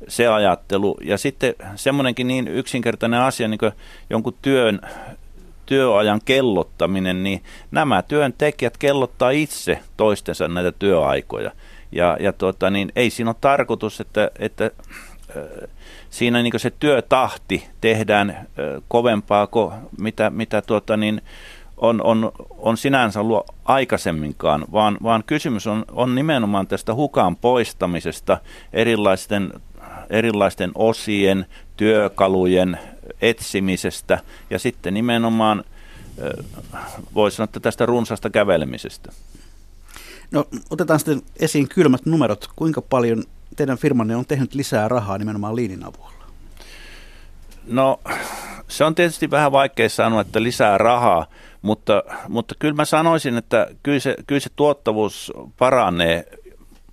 [0.09, 0.97] se ajattelu.
[1.05, 3.73] Ja sitten semmoinenkin niin yksinkertainen asia, niin kuin
[4.11, 4.81] jonkun työn,
[5.67, 11.51] työajan kellottaminen, niin nämä työntekijät kellottaa itse toistensa näitä työaikoja.
[11.93, 14.71] Ja, ja tuota, niin ei siinä ole tarkoitus, että, että
[16.11, 18.47] siinä niin se työtahti tehdään
[18.89, 21.23] kovempaa kuin mitä, mitä tuota, niin,
[21.77, 28.39] on, on, on sinänsä ollut aikaisemminkaan, vaan, vaan kysymys on, on nimenomaan tästä hukaan poistamisesta
[28.73, 29.53] erilaisten,
[30.11, 32.79] erilaisten osien, työkalujen
[33.21, 34.19] etsimisestä
[34.51, 35.65] ja sitten nimenomaan
[37.15, 39.13] voisi sanoa, että tästä runsasta kävelemisestä.
[40.31, 42.51] No otetaan sitten esiin kylmät numerot.
[42.57, 43.25] Kuinka paljon
[43.57, 46.13] teidän firmanne on tehnyt lisää rahaa nimenomaan liinin avulla?
[47.67, 48.01] No
[48.77, 51.27] se on tietysti vähän vaikea sanoa, että lisää rahaa,
[51.63, 56.25] mutta, mutta kyllä mä sanoisin, että kyllä se, kyllä se tuottavuus paranee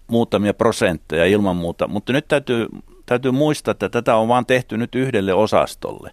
[0.08, 2.68] muutamia prosentteja ilman muuta, mutta nyt täytyy,
[3.06, 6.12] täytyy muistaa, että tätä on vaan tehty nyt yhdelle osastolle.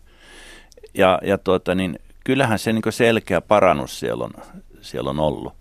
[0.94, 4.30] Ja, ja tuota, niin, kyllähän se niin selkeä parannus siellä on,
[4.80, 5.52] siellä on ollut.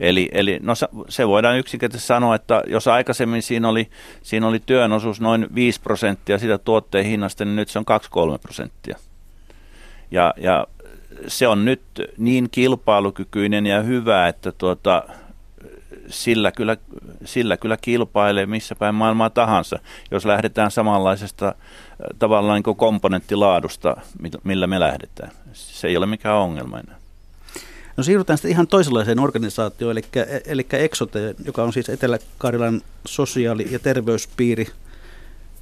[0.00, 0.74] Eli, eli no,
[1.08, 3.90] se voidaan yksinkertaisesti sanoa, että jos aikaisemmin siinä oli,
[4.22, 7.84] siinä oli työn osuus noin 5 prosenttia sitä tuotteen hinnasta, niin nyt se on
[8.34, 8.98] 2-3 prosenttia.
[10.10, 10.66] Ja, ja
[11.26, 11.82] se on nyt
[12.18, 15.02] niin kilpailukykyinen ja hyvä, että tuota,
[16.08, 16.76] sillä, kyllä,
[17.24, 19.78] sillä kyllä kilpailee missä päin maailmaa tahansa,
[20.10, 21.54] jos lähdetään samanlaisesta äh,
[22.18, 23.96] tavallaan niin komponenttilaadusta,
[24.44, 25.30] millä me lähdetään.
[25.52, 26.98] Se ei ole mikään ongelma enää.
[27.96, 30.02] No siirrytään sitten ihan toisenlaiseen organisaatioon, eli,
[30.46, 34.66] eli Exote, joka on siis Etelä-Karjalan sosiaali- ja terveyspiiri.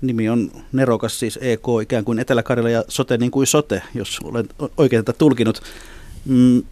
[0.01, 4.49] Nimi on nerokas siis EK, ikään kuin Etelä-Karjala ja sote niin kuin sote, jos olen
[4.77, 5.63] oikein tätä tulkinut.
[6.25, 6.63] Mm,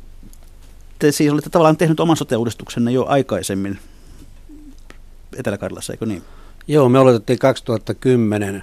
[0.99, 3.79] te siis olette tavallaan tehnyt oman sote-uudistuksenne jo aikaisemmin
[5.37, 6.23] Etelä-Karjalassa, eikö niin?
[6.69, 8.63] Joo, me aloitettiin 2010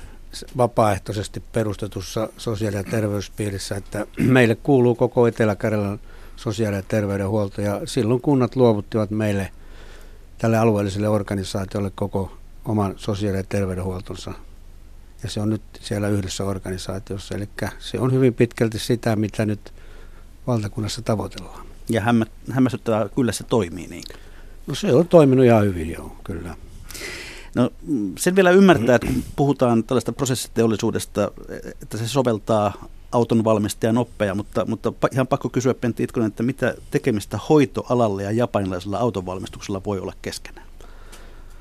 [0.58, 6.00] vapaaehtoisesti perustetussa sosiaali- ja terveyspiirissä, että meille kuuluu koko Etelä-Karjalan
[6.36, 7.62] sosiaali- ja terveydenhuolto.
[7.62, 9.52] Ja silloin kunnat luovuttivat meille
[10.38, 12.32] tälle alueelliselle organisaatiolle koko
[12.66, 14.34] oman sosiaali- ja terveydenhuoltonsa.
[15.24, 17.36] Ja se on nyt siellä yhdessä organisaatiossa.
[17.36, 19.74] Eli se on hyvin pitkälti sitä, mitä nyt
[20.48, 21.66] valtakunnassa tavoitellaan.
[21.90, 24.04] Ja hämmä, hämmästyttävää, kyllä se toimii niin.
[24.68, 26.56] No se on toiminut ihan hyvin, joo, kyllä.
[27.56, 27.70] No
[28.18, 31.32] sen vielä ymmärtää, että kun puhutaan tällaista prosessiteollisuudesta,
[31.82, 36.76] että se soveltaa auton valmistajan oppeja, mutta, mutta ihan pakko kysyä Pentti Itkonen, että mitä
[36.92, 40.71] tekemistä hoitoalalle ja japanilaisella autonvalmistuksella voi olla keskenään?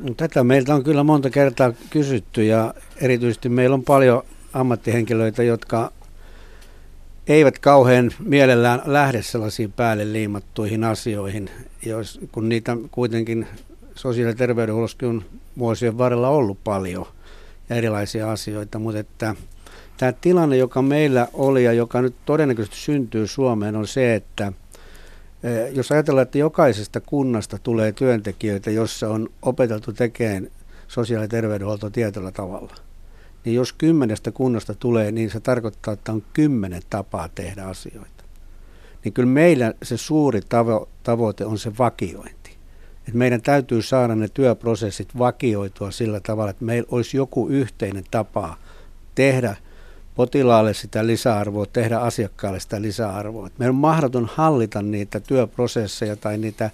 [0.01, 5.93] No, tätä meiltä on kyllä monta kertaa kysytty ja erityisesti meillä on paljon ammattihenkilöitä, jotka
[7.27, 11.51] eivät kauhean mielellään lähde sellaisiin päälle liimattuihin asioihin,
[11.87, 13.47] jos, kun niitä kuitenkin
[13.95, 15.25] sosiaali- ja terveydenhuollossakin on
[15.59, 17.07] vuosien varrella ollut paljon
[17.69, 19.35] ja erilaisia asioita, mutta että
[20.01, 24.53] Tämä tilanne, joka meillä oli ja joka nyt todennäköisesti syntyy Suomeen, on se, että
[25.73, 30.49] jos ajatellaan, että jokaisesta kunnasta tulee työntekijöitä, jossa on opeteltu tekemään
[30.89, 32.75] sosiaali- ja terveydenhuolto tietyllä tavalla,
[33.45, 38.25] niin jos kymmenestä kunnasta tulee, niin se tarkoittaa, että on kymmenen tapaa tehdä asioita.
[39.05, 42.57] Niin kyllä meillä se suuri tavo- tavoite on se vakiointi.
[43.09, 48.57] Et meidän täytyy saada ne työprosessit vakioitua sillä tavalla, että meillä olisi joku yhteinen tapa
[49.15, 49.57] tehdä–
[50.15, 53.49] potilaalle sitä lisäarvoa, tehdä asiakkaalle sitä lisäarvoa.
[53.59, 56.71] meidän on mahdoton hallita niitä työprosesseja tai niitä,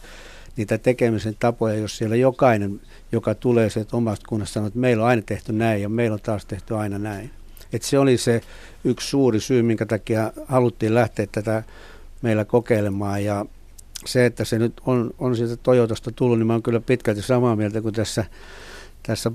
[0.56, 2.80] niitä tekemisen tapoja, jos siellä jokainen,
[3.12, 6.20] joka tulee sieltä omasta kunnasta, sanoo, että meillä on aina tehty näin ja meillä on
[6.20, 7.30] taas tehty aina näin.
[7.72, 8.40] Et se oli se
[8.84, 11.62] yksi suuri syy, minkä takia haluttiin lähteä tätä
[12.22, 13.46] meillä kokeilemaan ja
[14.04, 17.56] se, että se nyt on, on sieltä Toyotasta tullut, niin mä olen kyllä pitkälti samaa
[17.56, 18.24] mieltä kuin tässä,
[19.02, 19.32] tässä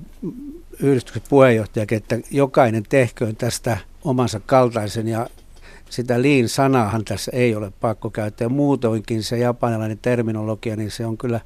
[0.79, 5.27] yhdistyksen puheenjohtajakin, että jokainen tehköön tästä omansa kaltaisen ja
[5.89, 8.49] sitä liin sanaahan tässä ei ole pakko käyttää.
[8.49, 11.39] Muutoinkin se japanilainen terminologia, niin se on kyllä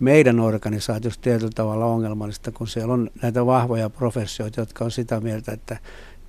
[0.00, 5.52] meidän organisaatiossa tietyllä tavalla ongelmallista, kun siellä on näitä vahvoja professioita, jotka on sitä mieltä,
[5.52, 5.76] että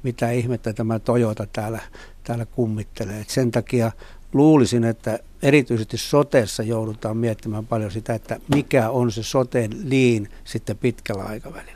[0.03, 1.79] mitä ihmettä tämä Toyota täällä,
[2.23, 3.21] täällä kummittelee.
[3.21, 3.91] Et sen takia
[4.33, 10.77] luulisin, että erityisesti soteessa joudutaan miettimään paljon sitä, että mikä on se soteen liin sitten
[10.77, 11.74] pitkällä aikavälillä.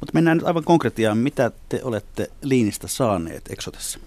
[0.00, 1.18] Mutta mennään nyt aivan konkretiaan.
[1.18, 3.98] Mitä te olette liinistä saaneet Exotessa?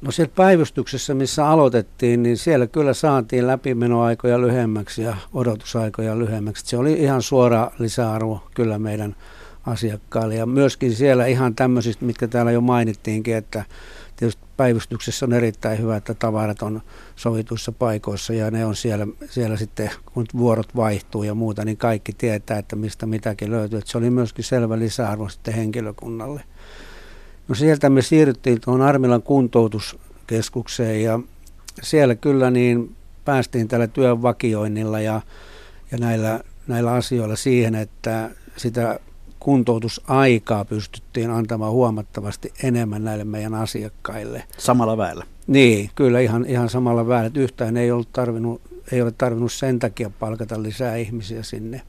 [0.00, 6.66] No siellä päivystyksessä, missä aloitettiin, niin siellä kyllä saatiin läpimenoaikoja lyhyemmäksi ja odotusaikoja lyhyemmäksi.
[6.66, 9.16] Se oli ihan suora lisäarvo kyllä meidän
[9.66, 10.34] asiakkaille.
[10.34, 13.64] Ja myöskin siellä ihan tämmöisistä, mitkä täällä jo mainittiinkin, että
[14.22, 16.82] tietysti päivystyksessä on erittäin hyvä, että tavarat on
[17.16, 22.12] sovituissa paikoissa ja ne on siellä, siellä sitten, kun vuorot vaihtuu ja muuta, niin kaikki
[22.12, 23.78] tietää, että mistä mitäkin löytyy.
[23.78, 26.42] Että se oli myöskin selvä lisäarvo sitten henkilökunnalle.
[27.48, 31.20] No sieltä me siirryttiin tuohon Armilan kuntoutuskeskukseen ja
[31.82, 35.20] siellä kyllä niin päästiin tällä työn vakioinnilla ja,
[35.92, 39.00] ja näillä, näillä asioilla siihen, että sitä
[39.42, 44.44] kuntoutusaikaa pystyttiin antamaan huomattavasti enemmän näille meidän asiakkaille.
[44.58, 45.24] Samalla väellä?
[45.46, 47.30] Niin, kyllä ihan, ihan samalla väellä.
[47.34, 48.60] Yhtään ei, ollut tarvinnut,
[48.92, 51.82] ei ole tarvinnut sen takia palkata lisää ihmisiä sinne.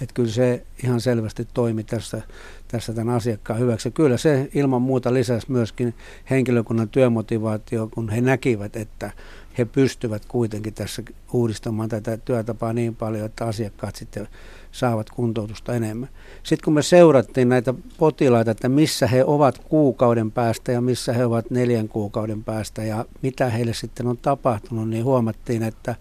[0.00, 2.22] Että kyllä se ihan selvästi toimi tässä,
[2.68, 3.90] tässä tämän asiakkaan hyväksi.
[3.90, 5.94] Kyllä se ilman muuta lisäsi myöskin
[6.30, 9.10] henkilökunnan työmotivaatio, kun he näkivät, että
[9.58, 14.28] he pystyvät kuitenkin tässä uudistamaan tätä työtapaa niin paljon, että asiakkaat sitten
[14.72, 16.08] saavat kuntoutusta enemmän.
[16.42, 21.24] Sitten kun me seurattiin näitä potilaita, että missä he ovat kuukauden päästä ja missä he
[21.24, 25.94] ovat neljän kuukauden päästä ja mitä heille sitten on tapahtunut, niin huomattiin, että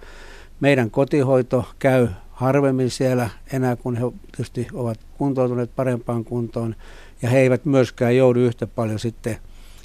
[0.59, 6.75] meidän kotihoito käy harvemmin siellä enää, kun he tietysti ovat kuntoutuneet parempaan kuntoon
[7.21, 9.37] ja he eivät myöskään joudu yhtä paljon sitten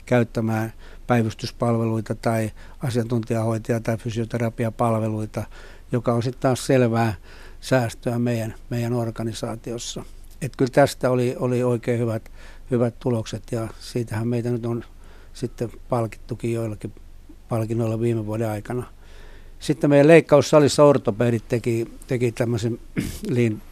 [0.06, 0.72] käyttämään
[1.06, 2.50] päivystyspalveluita tai
[2.82, 5.42] asiantuntijahoitaja tai fysioterapiapalveluita,
[5.92, 7.14] joka on sitten taas selvää
[7.64, 10.04] säästöä meidän, meidän organisaatiossa.
[10.42, 12.30] Et kyllä tästä oli, oli oikein hyvät,
[12.70, 14.84] hyvät tulokset ja siitähän meitä nyt on
[15.34, 16.92] sitten palkittukin joillakin
[17.48, 18.86] palkinnoilla viime vuoden aikana.
[19.58, 22.78] Sitten meidän leikkaussalissa ortopedit teki, teki tämmöisen
[23.28, 23.62] liin,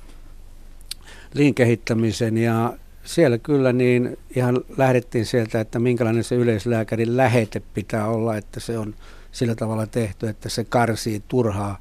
[1.35, 2.73] liin kehittämisen ja
[3.05, 8.79] siellä kyllä niin ihan lähdettiin sieltä, että minkälainen se yleislääkärin lähete pitää olla, että se
[8.79, 8.95] on
[9.33, 11.79] sillä tavalla tehty, että se karsii turhaa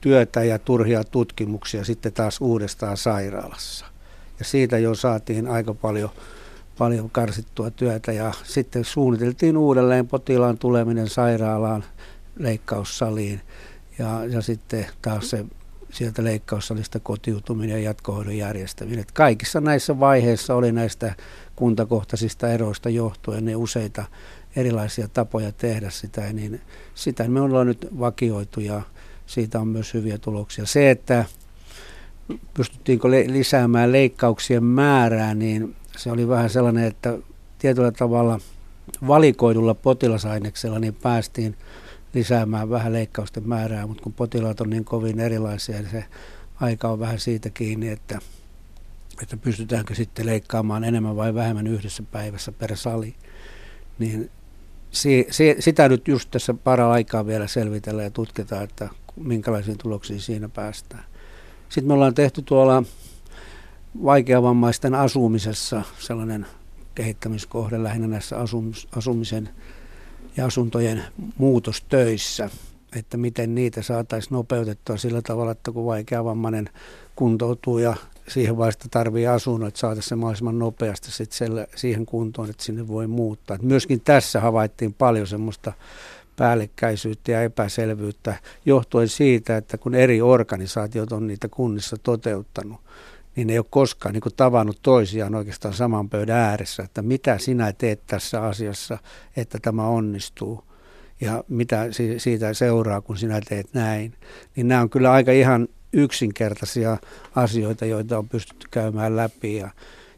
[0.00, 3.86] työtä ja turhia tutkimuksia sitten taas uudestaan sairaalassa.
[4.38, 6.10] Ja siitä jo saatiin aika paljon,
[6.78, 11.84] paljon karsittua työtä ja sitten suunniteltiin uudelleen potilaan tuleminen sairaalaan
[12.38, 13.40] leikkaussaliin
[13.98, 15.44] ja, ja sitten taas se
[15.90, 19.00] sieltä leikkaussalista kotiutuminen ja jatkohoidon järjestäminen.
[19.00, 21.14] Että kaikissa näissä vaiheissa oli näistä
[21.56, 24.04] kuntakohtaisista eroista johtuen ne useita
[24.56, 26.60] erilaisia tapoja tehdä sitä, niin
[26.94, 28.82] sitä me ollaan nyt vakioitu ja
[29.28, 30.66] siitä on myös hyviä tuloksia.
[30.66, 31.24] Se, että
[32.54, 37.18] pystyttiinkö lisäämään leikkauksien määrää, niin se oli vähän sellainen, että
[37.58, 38.40] tietyllä tavalla
[39.06, 41.56] valikoidulla potilasaineksella niin päästiin
[42.14, 46.04] lisäämään vähän leikkausten määrää, mutta kun potilaat on niin kovin erilaisia, niin se
[46.60, 48.18] aika on vähän siitä kiinni, että,
[49.22, 53.14] että pystytäänkö sitten leikkaamaan enemmän vai vähemmän yhdessä päivässä per sali.
[53.98, 54.30] Niin
[54.90, 58.88] si, si, sitä nyt just tässä para aikaa vielä selvitellä ja tutkitaan, että
[59.20, 61.04] minkälaisiin tuloksiin siinä päästään.
[61.68, 62.82] Sitten me ollaan tehty tuolla
[64.04, 66.46] vaikeavammaisten asumisessa sellainen
[66.94, 68.36] kehittämiskohde lähinnä näissä
[68.96, 69.48] asumisen
[70.36, 71.02] ja asuntojen
[71.38, 72.50] muutostöissä,
[72.96, 76.70] että miten niitä saataisiin nopeutettua sillä tavalla, että kun vaikeavammainen
[77.16, 77.96] kuntoutuu ja
[78.28, 81.30] siihen vaiheessa tarvii asunnon, että saataisiin se mahdollisimman nopeasti sit
[81.74, 83.54] siihen kuntoon, että sinne voi muuttaa.
[83.54, 85.72] Et myöskin tässä havaittiin paljon semmoista
[86.38, 88.34] päällekkäisyyttä ja epäselvyyttä
[88.66, 92.80] johtuen siitä, että kun eri organisaatiot on niitä kunnissa toteuttanut,
[93.36, 98.06] niin ei ole koskaan niin tavannut toisiaan oikeastaan saman pöydän ääressä, että mitä sinä teet
[98.06, 98.98] tässä asiassa,
[99.36, 100.64] että tämä onnistuu
[101.20, 101.86] ja mitä
[102.18, 104.14] siitä seuraa, kun sinä teet näin.
[104.56, 106.96] Niin nämä on kyllä aika ihan yksinkertaisia
[107.34, 109.70] asioita, joita on pystytty käymään läpi ja,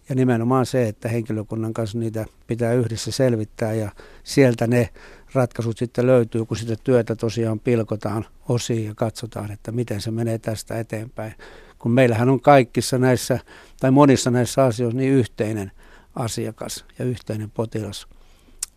[0.08, 3.90] ja nimenomaan se, että henkilökunnan kanssa niitä pitää yhdessä selvittää ja
[4.24, 4.88] sieltä ne
[5.34, 10.38] ratkaisut sitten löytyy, kun sitä työtä tosiaan pilkotaan osiin ja katsotaan, että miten se menee
[10.38, 11.34] tästä eteenpäin.
[11.78, 13.38] Kun meillähän on kaikissa näissä
[13.80, 15.72] tai monissa näissä asioissa niin yhteinen
[16.14, 18.06] asiakas ja yhteinen potilas.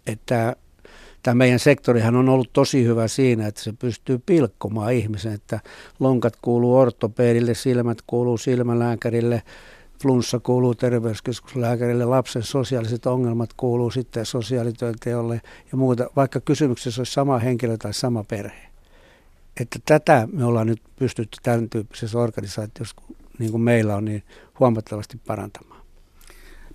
[0.08, 0.56] Että
[1.24, 5.60] tämä meidän sektorihan on ollut tosi hyvä siinä, että se pystyy pilkkomaan ihmisen, että
[6.00, 9.42] lonkat kuuluu ortopedille, silmät kuuluu silmälääkärille,
[10.04, 17.40] flunssa kuuluu terveyskeskuslääkärille, lapsen sosiaaliset ongelmat kuuluu sitten sosiaalityönteolle ja muuta, vaikka kysymyksessä olisi sama
[17.40, 18.70] henkilö tai sama perhe.
[19.60, 22.96] Että tätä me ollaan nyt pystytty tämän tyyppisessä organisaatiossa,
[23.40, 24.24] niin kuin meillä on, niin
[24.60, 25.82] huomattavasti parantamaan.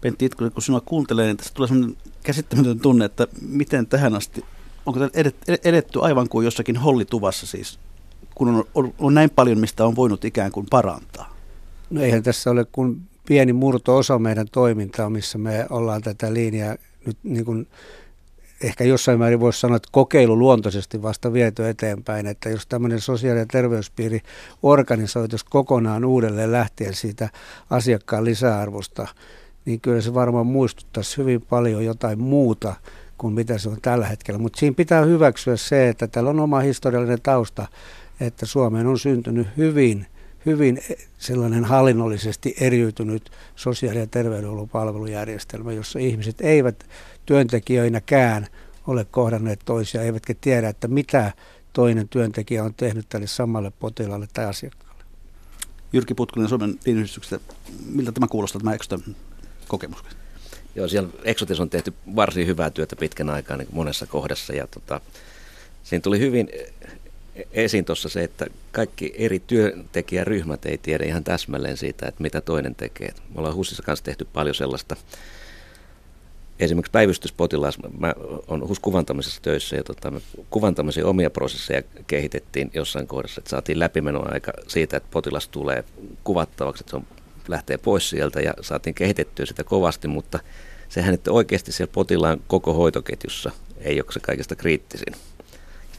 [0.01, 4.45] Pentti Itkonen, kun sinua kuuntelee, niin tästä tulee sellainen käsittämätön tunne, että miten tähän asti,
[4.87, 5.01] onko
[5.65, 7.79] edetty aivan kuin jossakin hollituvassa siis,
[8.35, 11.39] kun on, on, on näin paljon, mistä on voinut ikään kuin parantaa?
[11.91, 17.19] No eihän tässä ole kuin pieni murto-osa meidän toimintaa, missä me ollaan tätä linjaa nyt
[17.23, 17.67] niin kuin
[18.63, 23.39] ehkä jossain määrin voisi sanoa, että kokeilu luontoisesti vasta viety eteenpäin, että jos tämmöinen sosiaali-
[23.39, 24.21] ja terveyspiiri
[24.63, 27.29] organisoituisi kokonaan uudelleen lähtien siitä
[27.71, 29.09] asiakkaan lisäarvosta,
[29.65, 32.75] niin kyllä se varmaan muistuttaisi hyvin paljon jotain muuta
[33.19, 34.39] kuin mitä se on tällä hetkellä.
[34.39, 37.67] Mutta siinä pitää hyväksyä se, että täällä on oma historiallinen tausta,
[38.21, 40.07] että Suomeen on syntynyt hyvin–
[40.47, 40.81] hyvin
[41.19, 46.87] sellainen hallinnollisesti eriytynyt sosiaali- ja terveydenhuollon palvelujärjestelmä, jossa ihmiset eivät
[47.27, 48.47] työntekijöinäkään
[48.87, 51.33] ole kohdanneet toisia, eivätkä tiedä, että mitä
[51.73, 55.05] toinen työntekijä on tehnyt tälle samalle potilaalle tai asiakkaalle.
[55.93, 57.55] Jyrki Putkunen Suomen tiinyhdistyksestä,
[57.95, 59.17] miltä tämä kuulostaa tämä Exoten
[59.69, 60.05] kokemus?
[60.75, 65.01] Joo, siellä Exotis on tehty varsin hyvää työtä pitkän aikaa niin monessa kohdassa ja tota,
[65.85, 66.49] siinä tuli hyvin
[67.53, 72.75] esiin tuossa se, että kaikki eri työntekijäryhmät ei tiedä ihan täsmälleen siitä, että mitä toinen
[72.75, 73.09] tekee.
[73.09, 74.97] Me ollaan HUSissa kanssa tehty paljon sellaista.
[76.59, 78.15] Esimerkiksi päivystyspotilas, mä
[78.49, 80.21] olen HUS kuvantamisessa töissä ja tota, me
[80.51, 85.85] kuvantamisen omia prosesseja kehitettiin jossain kohdassa, että saatiin läpimenoaika siitä, että potilas tulee
[86.25, 87.07] kuvattavaksi, että se on,
[87.49, 90.39] lähtee pois sieltä ja saatiin kehitettyä sitä kovasti, mutta
[90.89, 95.15] sehän, että oikeasti siellä potilaan koko hoitoketjussa ei ole se kaikista kriittisin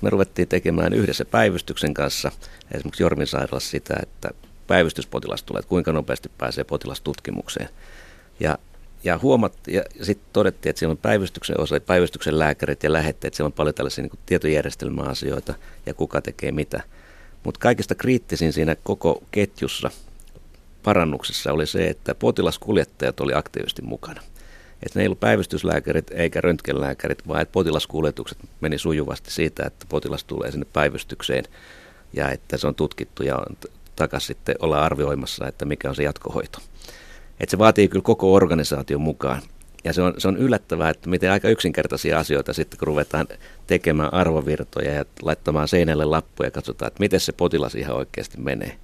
[0.01, 2.31] me ruvettiin tekemään yhdessä päivystyksen kanssa,
[2.71, 4.29] esimerkiksi Jormin sairaalassa sitä, että
[4.67, 7.69] päivystyspotilas tulee, että kuinka nopeasti pääsee potilastutkimukseen.
[8.39, 8.57] Ja,
[9.03, 13.47] ja, huomat, ja sitten todettiin, että siellä on päivystyksen osa, päivystyksen lääkärit ja lähetteet, siellä
[13.47, 15.53] on paljon tällaisia niin tietojärjestelmäasioita
[15.85, 16.83] ja kuka tekee mitä.
[17.43, 19.91] Mutta kaikista kriittisin siinä koko ketjussa
[20.83, 24.21] parannuksessa oli se, että potilaskuljettajat oli aktiivisesti mukana
[24.83, 30.23] että ne ei ollut päivystyslääkärit eikä röntgenlääkärit, vaan että potilaskuljetukset meni sujuvasti siitä, että potilas
[30.23, 31.43] tulee sinne päivystykseen
[32.13, 33.39] ja että se on tutkittu ja
[33.95, 36.59] takaisin sitten olla arvioimassa, että mikä on se jatkohoito.
[37.39, 39.41] Että se vaatii kyllä koko organisaation mukaan.
[39.83, 43.27] Ja se on, se on yllättävää, että miten aika yksinkertaisia asioita sitten, kun ruvetaan
[43.67, 48.77] tekemään arvovirtoja ja laittamaan seinälle lappuja ja katsotaan, että miten se potilas ihan oikeasti menee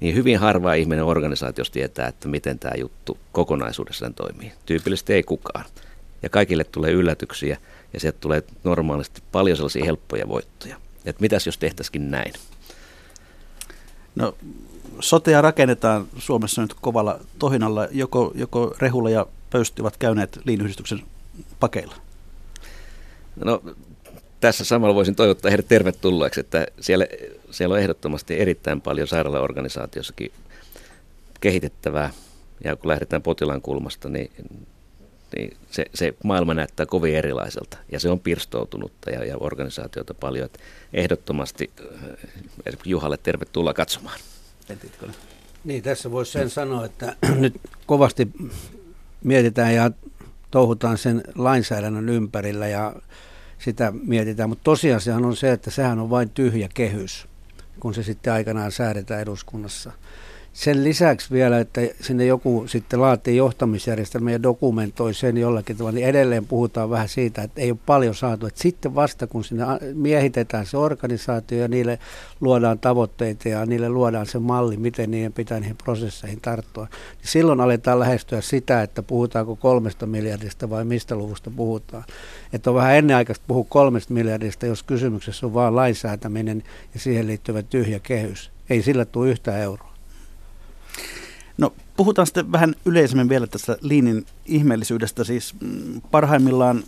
[0.00, 4.52] niin hyvin harva ihminen organisaatiossa tietää, että miten tämä juttu kokonaisuudessaan toimii.
[4.66, 5.64] Tyypillisesti ei kukaan.
[6.22, 7.58] Ja kaikille tulee yllätyksiä
[7.92, 10.76] ja sieltä tulee normaalisti paljon sellaisia helppoja voittoja.
[11.04, 12.32] Että mitäs jos tehtäisikin näin?
[14.14, 14.34] No
[15.00, 17.88] sotea rakennetaan Suomessa nyt kovalla tohinalla.
[17.90, 21.02] Joko, joko Rehula ja Pöysti ovat käyneet liinyhdistyksen
[21.60, 21.94] pakeilla?
[23.44, 23.62] No
[24.40, 27.06] tässä samalla voisin toivottaa heidät tervetulleeksi, että siellä,
[27.50, 30.32] siellä on ehdottomasti erittäin paljon sairaalaorganisaatiossakin
[31.40, 32.10] kehitettävää.
[32.64, 34.30] Ja kun lähdetään potilaan kulmasta, niin,
[35.36, 37.78] niin se, se maailma näyttää kovin erilaiselta.
[37.92, 40.46] Ja se on pirstoutunutta ja, ja organisaatiota paljon.
[40.46, 40.58] Että
[40.92, 44.20] ehdottomasti äh, Juhalle tervetuloa katsomaan.
[45.64, 47.54] Niin, tässä voisi sen sanoa, että nyt
[47.86, 48.28] kovasti
[49.24, 49.90] mietitään ja
[50.50, 52.94] touhutaan sen lainsäädännön ympärillä ja
[53.58, 54.48] sitä mietitään.
[54.48, 57.28] Mutta tosiasiahan on se, että sehän on vain tyhjä kehys,
[57.80, 59.92] kun se sitten aikanaan säädetään eduskunnassa
[60.52, 66.06] sen lisäksi vielä, että sinne joku sitten laatii johtamisjärjestelmä ja dokumentoi sen jollakin tavalla, niin
[66.06, 68.46] edelleen puhutaan vähän siitä, että ei ole paljon saatu.
[68.46, 71.98] Että sitten vasta kun sinne miehitetään se organisaatio ja niille
[72.40, 76.84] luodaan tavoitteita ja niille luodaan se malli, miten niiden pitää niihin prosesseihin tarttua,
[77.18, 82.04] niin silloin aletaan lähestyä sitä, että puhutaanko kolmesta miljardista vai mistä luvusta puhutaan.
[82.52, 86.62] Että on vähän ennenaikaista puhua kolmesta miljardista, jos kysymyksessä on vain lainsäätäminen
[86.94, 88.50] ja siihen liittyvä tyhjä kehys.
[88.70, 89.97] Ei sillä tule yhtä euroa.
[91.58, 95.24] No puhutaan sitten vähän yleisemmin vielä tästä liinin ihmeellisyydestä.
[95.24, 96.84] Siis mm, parhaimmillaan,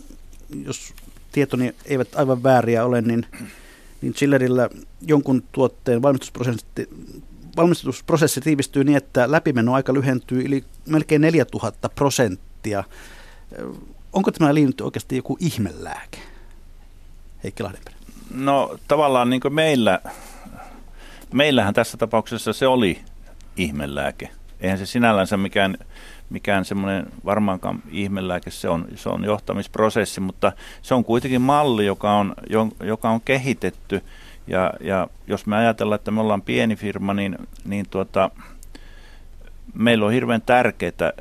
[0.65, 0.93] jos
[1.31, 3.25] tietoni eivät aivan vääriä ole, niin,
[4.01, 4.69] niin chillerillä
[5.01, 6.65] jonkun tuotteen valmistusprosessi,
[7.57, 12.83] valmistusprosessi tiivistyy niin, että läpimenoaika lyhentyy yli melkein 4000 prosenttia.
[14.13, 16.17] Onko tämä liin oikeasti joku ihmelääke?
[17.43, 17.95] Heikki Lahdenperä.
[18.33, 20.01] No tavallaan niin kuin meillä,
[21.33, 23.01] meillähän tässä tapauksessa se oli
[23.63, 24.29] ihmelääke
[24.61, 25.77] eihän se sinällänsä mikään,
[26.29, 30.51] mikään semmoinen varmaankaan ihmelääke, se on, se on johtamisprosessi, mutta
[30.81, 32.35] se on kuitenkin malli, joka on,
[32.83, 34.03] joka on kehitetty.
[34.47, 38.29] Ja, ja jos me ajatellaan, että me ollaan pieni firma, niin, niin tuota,
[39.73, 41.13] meillä on hirveän tärkeää,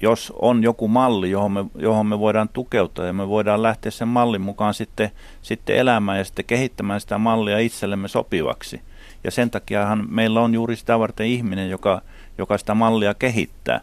[0.00, 4.08] jos on joku malli, johon me, johon me voidaan tukeutua ja me voidaan lähteä sen
[4.08, 5.10] mallin mukaan sitten,
[5.42, 8.80] sitten elämään ja sitten kehittämään sitä mallia itsellemme sopivaksi.
[9.24, 12.02] Ja sen takiahan meillä on juuri sitä varten ihminen, joka,
[12.38, 13.80] joka sitä mallia kehittää.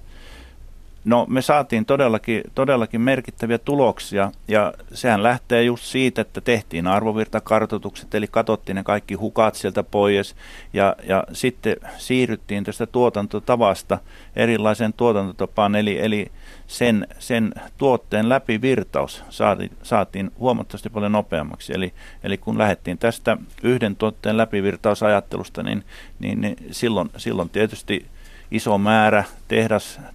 [1.08, 8.16] No me saatiin todellakin, todellakin merkittäviä tuloksia ja sehän lähtee just siitä, että tehtiin arvovirtakartoitukset,
[8.16, 10.36] eli katsottiin ne kaikki hukat sieltä pois
[10.74, 13.98] ja, ja sitten siirryttiin tästä tuotantotavasta
[14.36, 16.32] erilaiseen tuotantotapaan, eli, eli
[16.68, 21.74] sen, sen tuotteen läpivirtaus saatiin, saatiin huomattavasti paljon nopeammaksi.
[21.74, 21.94] Eli,
[22.24, 25.84] eli kun lähdettiin tästä yhden tuotteen läpivirtausajattelusta, niin,
[26.20, 28.06] niin, niin silloin, silloin tietysti
[28.52, 29.24] iso määrä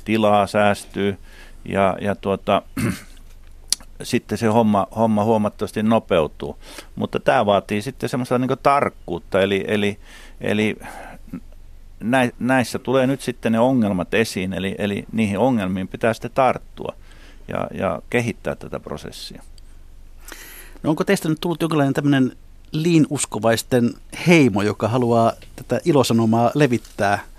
[0.04, 1.18] tilaa säästyy
[1.64, 2.62] ja, ja tuota,
[4.02, 6.56] sitten se homma, homma huomattavasti nopeutuu.
[6.94, 9.98] Mutta tämä vaatii sitten semmoista niin tarkkuutta, eli, eli,
[10.40, 10.76] eli
[12.38, 16.94] näissä tulee nyt sitten ne ongelmat esiin, eli, eli niihin ongelmiin pitää sitten tarttua
[17.48, 19.42] ja, ja kehittää tätä prosessia.
[20.82, 22.32] No onko teistä nyt tullut jonkinlainen tämmöinen
[22.72, 23.94] liinuskovaisten
[24.26, 27.31] heimo, joka haluaa tätä ilosanomaa levittää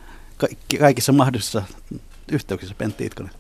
[0.80, 1.64] kaikissa mahdollisissa
[2.32, 3.32] yhteyksissä, Pentti Itkonen?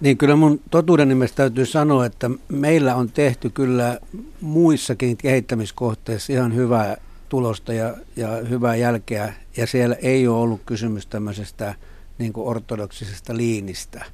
[0.00, 3.98] Niin kyllä mun totuuden nimessä täytyy sanoa, että meillä on tehty kyllä
[4.40, 6.96] muissakin kehittämiskohteissa ihan hyvää
[7.28, 9.34] tulosta ja, ja hyvää jälkeä.
[9.56, 11.74] Ja siellä ei ole ollut kysymys tämmöisestä
[12.18, 14.04] niin kuin ortodoksisesta liinistä,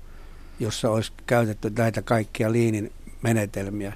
[0.61, 2.92] jossa olisi käytetty näitä kaikkia liinin
[3.22, 3.92] menetelmiä.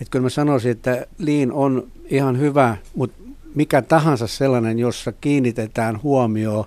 [0.00, 3.22] Että kyllä mä sanoisin, että liin on ihan hyvä, mutta
[3.54, 6.64] mikä tahansa sellainen, jossa kiinnitetään huomioon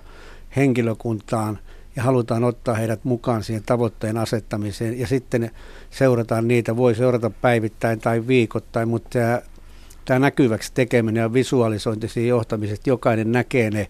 [0.56, 1.58] henkilökuntaan
[1.96, 4.98] ja halutaan ottaa heidät mukaan siihen tavoitteen asettamiseen.
[4.98, 5.50] Ja sitten
[5.90, 9.42] seurataan niitä, voi seurata päivittäin tai viikoittain, mutta tämä,
[10.04, 13.86] tämä näkyväksi tekeminen ja visualisointi siinä johtamisesta, jokainen näkee ne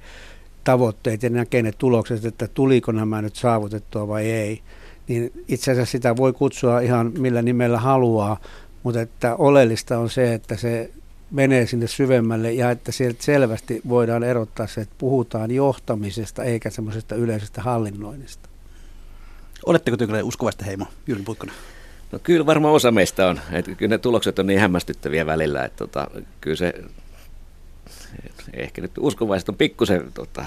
[0.65, 4.63] tavoitteet ja näkee ne tulokset, että tuliko nämä nyt saavutettua vai ei,
[5.09, 8.41] niin itse asiassa sitä voi kutsua ihan millä nimellä haluaa,
[8.83, 10.91] mutta että oleellista on se, että se
[11.37, 17.15] menee sinne syvemmälle ja että sieltä selvästi voidaan erottaa se, että puhutaan johtamisesta eikä semmoisesta
[17.15, 18.49] yleisestä hallinnoinnista.
[19.67, 21.55] Oletteko te uskovaista heimo, Jyrki Putkonen?
[22.13, 23.41] No kyllä varmaan osa meistä on.
[23.53, 26.11] Että kyllä ne tulokset on niin hämmästyttäviä välillä, että tota,
[26.41, 26.75] kyllä se,
[28.53, 30.45] ehkä nyt uskovaiset on pikkusen tota,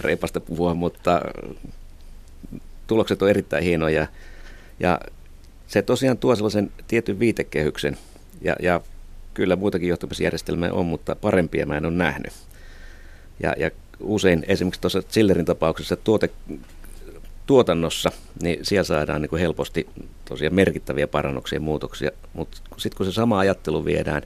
[0.00, 1.22] reipasta puhua, mutta
[2.86, 4.06] tulokset on erittäin hienoja.
[4.80, 5.00] Ja
[5.66, 7.98] se tosiaan tuo sellaisen tietyn viitekehyksen
[8.40, 8.80] ja, ja
[9.38, 12.32] kyllä muutakin johtamisjärjestelmää on, mutta parempia mä en ole nähnyt.
[13.42, 13.70] Ja, ja
[14.00, 16.30] usein esimerkiksi tuossa Zillerin tapauksessa tuote,
[17.46, 18.12] tuotannossa,
[18.42, 19.88] niin siellä saadaan niin kuin helposti
[20.24, 24.22] tosiaan merkittäviä parannuksia ja muutoksia, mutta sitten kun se sama ajattelu viedään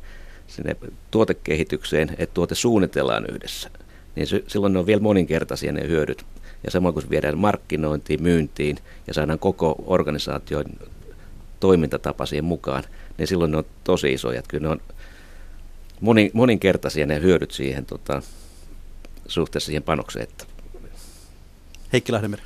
[0.46, 0.76] sinne
[1.10, 3.70] tuotekehitykseen, että tuote suunnitellaan yhdessä,
[4.16, 6.24] niin se, silloin ne on vielä moninkertaisia ne hyödyt.
[6.64, 10.64] Ja samoin kun viedään markkinointiin, myyntiin ja saadaan koko organisaation
[11.60, 12.84] toimintatapa siihen mukaan,
[13.18, 14.38] niin silloin ne on tosi isoja.
[14.38, 14.80] Että kyllä ne on
[16.02, 18.22] monin, moninkertaisia ne hyödyt siihen tota,
[19.26, 20.22] suhteessa siihen panokseen.
[20.22, 20.44] Että.
[21.92, 22.42] Heikki Lähdemeri.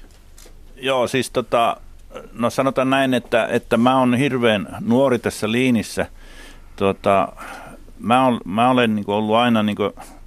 [0.77, 1.77] Joo, siis tota,
[2.33, 6.07] no sanotaan näin, että, että mä oon hirveän nuori tässä liinissä.
[6.77, 7.33] Tota,
[7.99, 9.77] mä, ol, mä olen niin ollut aina niin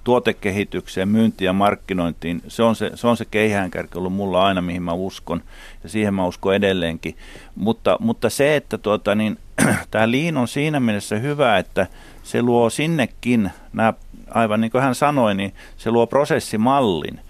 [0.04, 2.42] tuotekehitykseen, myyntiin ja markkinointiin.
[2.48, 5.42] Se on se, se, on se keihäänkärki ollut mulla aina, mihin mä uskon,
[5.82, 7.16] ja siihen mä uskon edelleenkin.
[7.54, 9.38] Mutta, mutta se, että tuota, niin,
[9.90, 11.86] tämä liin on siinä mielessä hyvä, että
[12.22, 13.94] se luo sinnekin, nämä,
[14.30, 17.20] aivan niin kuin hän sanoi, niin se luo prosessimallin.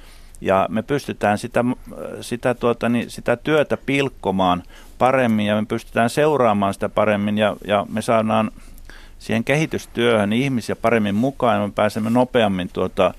[0.40, 1.64] Ja me pystytään sitä,
[2.20, 4.62] sitä, tuota, niin, sitä työtä pilkkomaan
[4.98, 8.50] paremmin ja me pystytään seuraamaan sitä paremmin ja, ja me saadaan
[9.18, 13.14] siihen kehitystyöhön ihmisiä paremmin mukaan ja me pääsemme nopeammin tuota,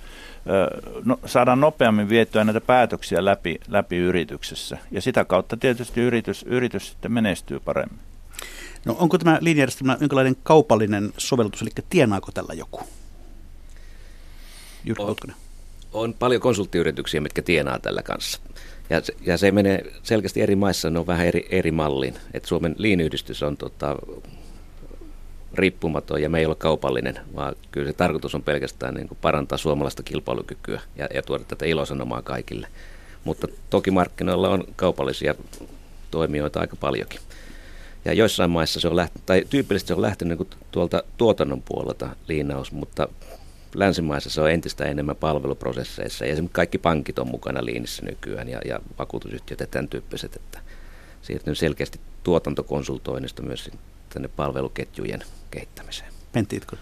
[1.06, 4.78] no, saadaan nopeammin vietyä näitä päätöksiä läpi, läpi yrityksessä.
[4.92, 8.00] Ja sitä kautta tietysti yritys, yritys sitten menestyy paremmin.
[8.86, 12.80] No onko tämä linjajärjestelmä jonkinlainen kaupallinen sovellutus, eli tienaako tällä joku?
[14.86, 15.16] Jyrki on,
[15.94, 18.40] on paljon konsulttiyrityksiä, mitkä tienaa tällä kanssa.
[18.90, 22.16] Ja, ja se menee selkeästi eri maissa, ne on vähän eri, eri mallin.
[22.34, 23.96] Et Suomen liinyhdistys on tota,
[25.54, 30.04] riippumaton ja me ei ole kaupallinen, vaan kyllä se tarkoitus on pelkästään niin parantaa suomalaista
[30.04, 32.68] kilpailukykyä ja, ja tuoda tätä ilosanomaa kaikille.
[33.24, 35.36] Mutta toki markkinoilla on kaupallisia
[36.12, 37.20] toimijoita aika paljonkin.
[38.06, 42.16] Ja joissain maissa se on lähtenyt, tai tyypillisesti se on lähtenyt niin tuolta tuotannon puolelta
[42.28, 43.08] liinaus, mutta
[43.76, 46.26] länsimaissa se on entistä enemmän palveluprosesseissa.
[46.26, 50.60] Ja esimerkiksi kaikki pankit on mukana liinissä nykyään ja, ja vakuutusyhtiöt ja tämän tyyppiset, että
[51.22, 53.72] siirtynyt selkeästi tuotantokonsultoinnista myös
[54.10, 56.14] tänne palveluketjujen kehittämiseen.
[56.32, 56.76] Pentti Itko.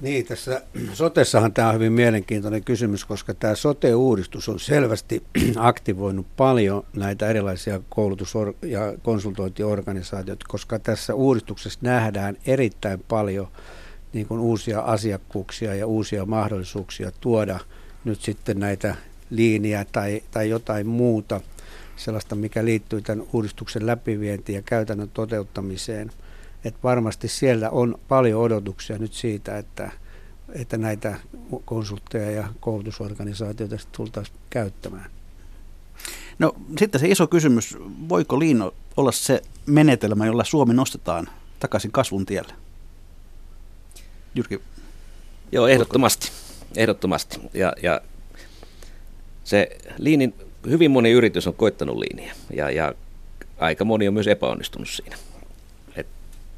[0.00, 5.22] Niin, tässä sotessahan tämä on hyvin mielenkiintoinen kysymys, koska tämä sote-uudistus on selvästi
[5.56, 13.48] aktivoinut paljon näitä erilaisia koulutus- ja konsultointiorganisaatioita, koska tässä uudistuksessa nähdään erittäin paljon
[14.12, 17.58] niin kuin uusia asiakkuuksia ja uusia mahdollisuuksia tuoda
[18.04, 18.94] nyt sitten näitä
[19.30, 21.40] liiniä tai, tai jotain muuta
[21.96, 26.10] sellaista, mikä liittyy tämän uudistuksen läpivientiin ja käytännön toteuttamiseen–
[26.66, 29.90] että varmasti siellä on paljon odotuksia nyt siitä, että,
[30.52, 31.18] että näitä
[31.64, 35.10] konsultteja ja koulutusorganisaatioita tultaisiin käyttämään.
[36.38, 37.76] No sitten se iso kysymys,
[38.08, 41.28] voiko Liino olla se menetelmä, jolla Suomi nostetaan
[41.60, 42.52] takaisin kasvun tielle?
[44.34, 44.60] Jyrki.
[45.52, 46.30] Joo, ehdottomasti.
[46.76, 47.40] Ehdottomasti.
[47.54, 48.00] Ja, ja
[49.44, 50.34] se liinin,
[50.68, 52.94] hyvin moni yritys on koittanut liiniä ja, ja
[53.58, 55.16] aika moni on myös epäonnistunut siinä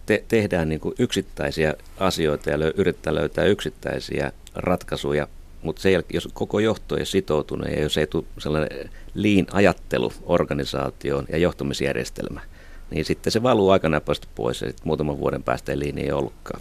[0.09, 5.29] te- tehdään niin kuin yksittäisiä asioita ja lö- yrittää löytää yksittäisiä ratkaisuja,
[5.63, 11.27] mutta se jos koko johto ei sitoutunut ja jos ei tule sellainen liin ajattelu organisaatioon
[11.29, 12.41] ja johtamisjärjestelmä,
[12.91, 16.13] niin sitten se valuu aika näppästi pois ja sitten muutaman vuoden päästä ei liini ei
[16.13, 16.61] ollutkaan.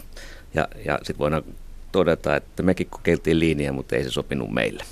[0.54, 1.44] Ja, ja sitten voidaan
[1.92, 4.84] todeta, että mekin kokeiltiin liiniä, mutta ei se sopinut meille.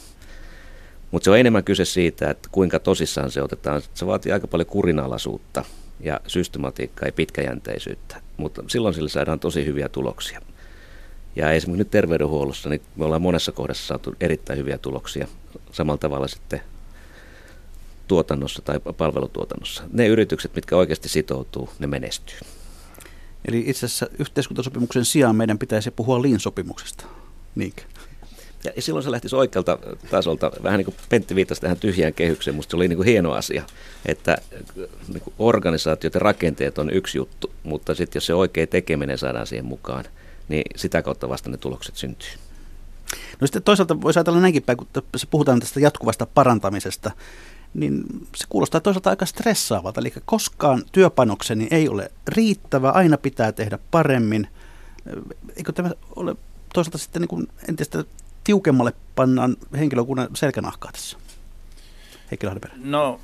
[1.10, 3.82] Mutta se on enemmän kyse siitä, että kuinka tosissaan se otetaan.
[3.94, 5.64] Se vaatii aika paljon kurinalaisuutta
[6.00, 10.40] ja systematiikkaa ja pitkäjänteisyyttä, mutta silloin sillä saadaan tosi hyviä tuloksia.
[11.36, 15.28] Ja esimerkiksi nyt terveydenhuollossa niin me ollaan monessa kohdassa saatu erittäin hyviä tuloksia.
[15.72, 16.60] Samalla tavalla sitten
[18.08, 19.82] tuotannossa tai palvelutuotannossa.
[19.92, 22.38] Ne yritykset, mitkä oikeasti sitoutuu, ne menestyy.
[23.44, 27.04] Eli itse asiassa yhteiskuntasopimuksen sijaan meidän pitäisi puhua liinsopimuksesta.
[27.54, 27.82] Niinkö?
[28.76, 29.78] Ja silloin se lähtisi oikealta
[30.10, 33.32] tasolta, vähän niin kuin Pentti viittasi tähän tyhjään kehykseen, musta se oli niin kuin hieno
[33.32, 33.62] asia,
[34.06, 34.36] että
[35.08, 39.46] niin kuin organisaatiot ja rakenteet on yksi juttu, mutta sitten jos se oikea tekeminen saadaan
[39.46, 40.04] siihen mukaan,
[40.48, 42.30] niin sitä kautta vasta ne tulokset syntyy.
[43.40, 47.10] No sitten toisaalta voisi ajatella näinkin päin, kun se puhutaan tästä jatkuvasta parantamisesta,
[47.74, 48.04] niin
[48.36, 50.00] se kuulostaa toisaalta aika stressaavalta.
[50.00, 54.48] Eli koskaan työpanokseni ei ole riittävä, aina pitää tehdä paremmin.
[55.56, 56.36] Eikö tämä ole
[56.74, 58.04] toisaalta sitten niin kuin entistä
[58.46, 61.18] tiukemmalle pannaan henkilökunnan selkänahkaa tässä?
[62.30, 62.74] Heikki Lahdenperä.
[62.84, 63.20] No,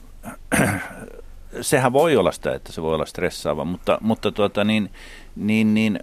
[1.60, 4.90] sehän voi olla sitä, että se voi olla stressaava, mutta, mutta tuota, niin,
[5.36, 6.00] niin, niin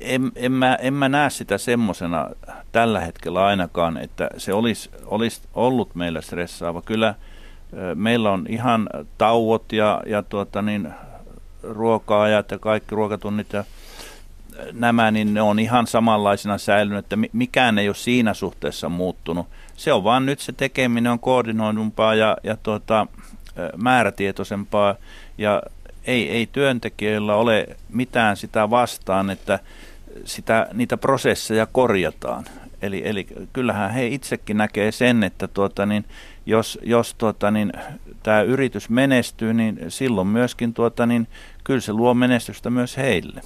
[0.00, 2.30] en, en, mä, en mä näe sitä semmoisena
[2.72, 6.82] tällä hetkellä ainakaan, että se olisi, olisi ollut meillä stressaava.
[6.82, 7.14] Kyllä
[7.94, 8.88] meillä on ihan
[9.18, 10.88] tauot ja, ja tuota, niin,
[11.62, 13.64] ruoka-ajat ja kaikki ruokatunnit ja
[14.72, 19.46] nämä, niin ne on ihan samanlaisina säilynyt, että mikään ei ole siinä suhteessa muuttunut.
[19.76, 23.06] Se on vaan nyt se tekeminen on koordinoidumpaa ja, ja tuota,
[23.76, 24.94] määrätietoisempaa
[25.38, 25.62] ja
[26.04, 29.58] ei, ei työntekijöillä ole mitään sitä vastaan, että
[30.24, 32.44] sitä, niitä prosesseja korjataan.
[32.82, 36.04] Eli, eli kyllähän he itsekin näkee sen, että tuota, niin,
[36.46, 37.72] jos, jos tuota, niin,
[38.22, 41.28] tämä yritys menestyy, niin silloin myöskin tuota, niin,
[41.64, 43.40] kyllä se luo menestystä myös heille.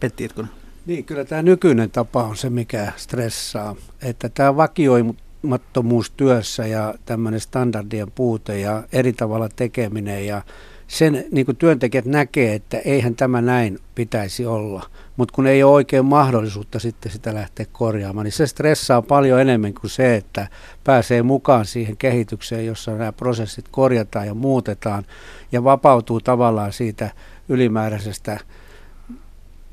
[0.00, 0.50] Petti Itkunen.
[0.86, 3.76] Niin, kyllä tämä nykyinen tapa on se, mikä stressaa.
[4.02, 10.42] Että tämä vakioimattomuus työssä ja tämmöinen standardien puute ja eri tavalla tekeminen ja
[10.88, 14.86] sen niin kuin työntekijät näkee, että eihän tämä näin pitäisi olla.
[15.16, 19.74] Mutta kun ei ole oikein mahdollisuutta sitten sitä lähteä korjaamaan, niin se stressaa paljon enemmän
[19.74, 20.48] kuin se, että
[20.84, 25.04] pääsee mukaan siihen kehitykseen, jossa nämä prosessit korjataan ja muutetaan
[25.52, 27.10] ja vapautuu tavallaan siitä
[27.48, 28.40] ylimääräisestä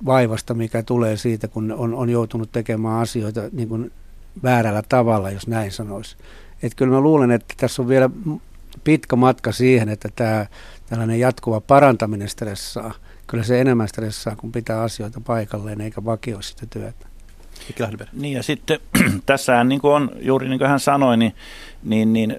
[0.05, 3.91] vaivasta, mikä tulee siitä, kun on, on joutunut tekemään asioita niin kuin
[4.43, 6.17] väärällä tavalla, jos näin sanoisi.
[6.63, 8.09] Että kyllä mä luulen, että tässä on vielä
[8.83, 10.45] pitkä matka siihen, että tämä
[10.89, 12.93] tällainen jatkuva parantaminen stressaa.
[13.27, 17.07] Kyllä se enemmän stressaa, kun pitää asioita paikalleen eikä vakioi sitä työtä.
[18.13, 18.79] Niin ja sitten
[19.25, 21.33] tässä niin kuin on, juuri niin kuin hän sanoi, niin,
[21.83, 22.35] niin, niin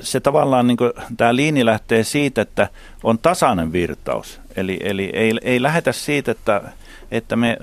[0.00, 2.68] se tavallaan niin kuin, tämä liini lähtee siitä, että
[3.02, 4.40] on tasainen virtaus.
[4.56, 6.62] Eli, eli ei, ei lähetä siitä, että
[7.10, 7.56] että me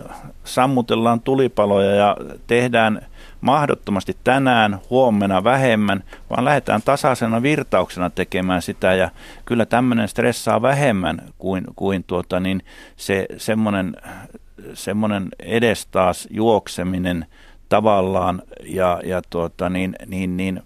[0.44, 2.18] sammutellaan tulipaloja ja
[2.48, 3.02] tehdään
[3.42, 8.94] mahdottomasti tänään, huomenna vähemmän, vaan lähdetään tasaisena virtauksena tekemään sitä.
[8.94, 9.10] Ja
[9.46, 12.62] kyllä tämmöinen stressaa vähemmän kuin, kuin tuota, niin
[12.96, 13.96] se semmoinen,
[14.74, 17.26] semmoinen edestaas juokseminen
[17.70, 18.42] tavallaan.
[18.64, 20.62] Ja, ja tuota, niin, niin, niin,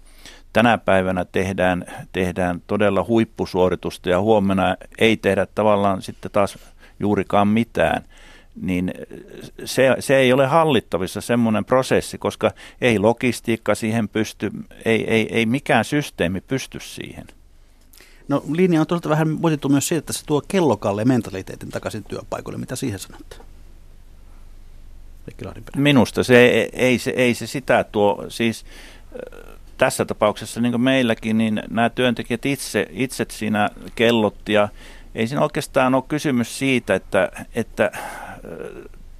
[0.52, 6.58] tänä päivänä tehdään, tehdään todella huippusuoritusta ja huomenna ei tehdä tavallaan sitten taas
[7.00, 8.02] juurikaan mitään–
[8.62, 8.94] niin
[9.64, 12.50] se, se ei ole hallittavissa semmoinen prosessi, koska
[12.80, 14.50] ei logistiikka siihen pysty,
[14.84, 17.26] ei, ei, ei mikään systeemi pysty siihen.
[18.28, 22.58] No linja on tosiaan vähän muotettu myös siitä, että se tuo kellokalle mentaliteetin takaisin työpaikoille.
[22.58, 23.36] Mitä siihen sanotte?
[25.76, 28.64] Minusta se ei, ei, se, ei se sitä tuo, siis
[29.78, 34.68] tässä tapauksessa niin kuin meilläkin, niin nämä työntekijät itse, itse siinä kellot ja
[35.14, 37.90] ei siinä oikeastaan ole kysymys siitä, että, että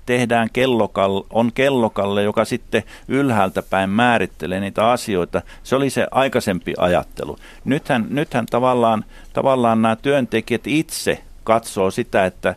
[0.06, 5.42] tehdään kellokalle, on kellokalle, joka sitten ylhäältä päin määrittelee niitä asioita.
[5.62, 7.38] Se oli se aikaisempi ajattelu.
[7.64, 12.54] Nythän, nythän tavallaan, tavallaan nämä työntekijät itse katsoo sitä, että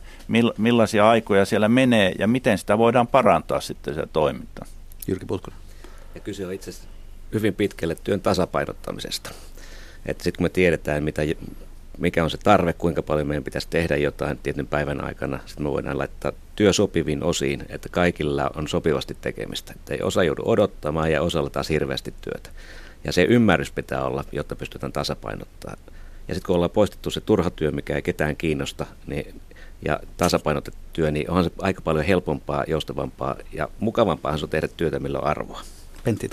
[0.58, 4.66] millaisia aikoja siellä menee ja miten sitä voidaan parantaa sitten se toiminta.
[5.08, 5.60] Jyrki Putkonen.
[6.16, 6.90] Ja kyse on itse asiassa
[7.34, 9.32] hyvin pitkälle työn tasapainottamisesta.
[10.06, 11.22] Että sitten kun me tiedetään, mitä
[12.00, 15.40] mikä on se tarve, kuinka paljon meidän pitäisi tehdä jotain tietyn päivän aikana.
[15.46, 19.74] Sitten me voidaan laittaa työ sopiviin osiin, että kaikilla on sopivasti tekemistä.
[19.76, 22.50] Että ei osa joudu odottamaan ja osalla taas hirveästi työtä.
[23.04, 25.78] Ja se ymmärrys pitää olla, jotta pystytään tasapainottaa.
[26.28, 29.42] Ja sitten kun ollaan poistettu se turha työ, mikä ei ketään kiinnosta, niin,
[29.86, 34.68] ja tasapainotettu työ, niin onhan se aika paljon helpompaa, joustavampaa ja mukavampaa se on tehdä
[34.68, 35.62] työtä, millä on arvoa.
[36.04, 36.30] Pentti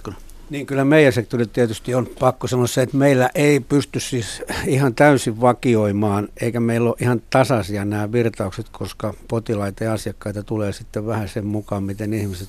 [0.51, 4.94] niin kyllä meidän sektorilla tietysti on pakko sanoa se, että meillä ei pysty siis ihan
[4.94, 11.07] täysin vakioimaan, eikä meillä ole ihan tasaisia nämä virtaukset, koska potilaita ja asiakkaita tulee sitten
[11.07, 12.49] vähän sen mukaan, miten ihmiset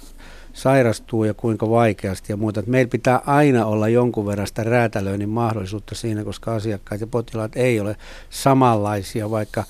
[0.53, 2.63] sairastuu ja kuinka vaikeasti ja muuta.
[2.65, 7.79] meillä pitää aina olla jonkun verran sitä räätälöinnin mahdollisuutta siinä, koska asiakkaat ja potilaat ei
[7.79, 7.95] ole
[8.29, 9.63] samanlaisia, vaikka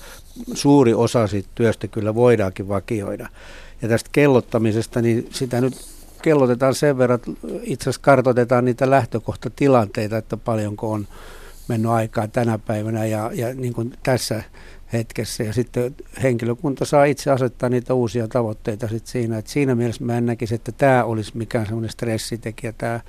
[0.54, 3.28] suuri osa siitä työstä kyllä voidaankin vakioida.
[3.82, 7.18] Ja tästä kellottamisesta, niin sitä nyt kellotetaan sen verran,
[7.62, 11.08] itse asiassa kartoitetaan niitä lähtökohtatilanteita, että paljonko on
[11.68, 14.42] mennyt aikaa tänä päivänä ja, ja niin kuin tässä
[14.92, 15.42] hetkessä.
[15.42, 19.38] Ja sitten henkilökunta saa itse asettaa niitä uusia tavoitteita sit siinä.
[19.38, 23.00] Että siinä mielessä mä en näkisi, että tämä olisi mikään semmoinen stressitekijä tämä,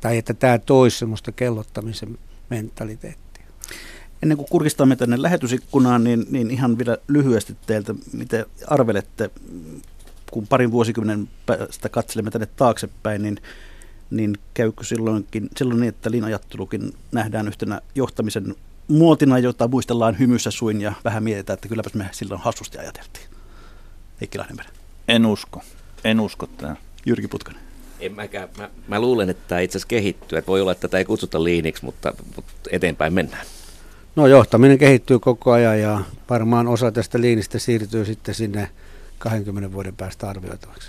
[0.00, 2.18] tai että tämä toisi semmoista kellottamisen
[2.50, 3.46] mentaliteettia.
[4.22, 9.30] Ennen kuin kurkistamme tänne lähetysikkunaan, niin, niin ihan vielä lyhyesti teiltä, miten arvelette,
[10.34, 13.38] kun parin vuosikymmenen päästä katselemme tänne taaksepäin, niin,
[14.10, 18.54] niin käykö silloinkin, silloin niin, että linajattelukin nähdään yhtenä johtamisen
[18.88, 23.26] muotina, jota muistellaan hymyssä suin ja vähän mietitään, että kylläpäs me silloin hassusti ajateltiin.
[24.20, 24.68] Heikki Lahdenperä.
[25.08, 25.62] En usko.
[26.04, 26.76] En usko tämä.
[27.06, 27.60] Jyrki Putkanen.
[28.00, 28.48] En mäkään.
[28.58, 30.38] Mä, mä luulen, että tämä itse asiassa kehittyy.
[30.38, 33.46] Että voi olla, että tätä ei kutsuta liiniksi, mutta, mutta eteenpäin mennään.
[34.16, 38.68] No johtaminen kehittyy koko ajan ja varmaan osa tästä liinistä siirtyy sitten sinne
[39.18, 40.88] 20 vuoden päästä arvioitavaksi.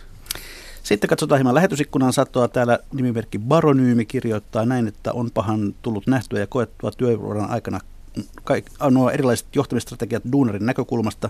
[0.84, 2.48] Sitten katsotaan hieman lähetysikkunan satoa.
[2.48, 7.80] Täällä nimimerkki Baronyymi kirjoittaa näin, että onpahan tullut nähtyä ja koettua työvuoron aikana
[8.44, 11.30] kaik, nuo erilaiset johtamistrategiat duunarin näkökulmasta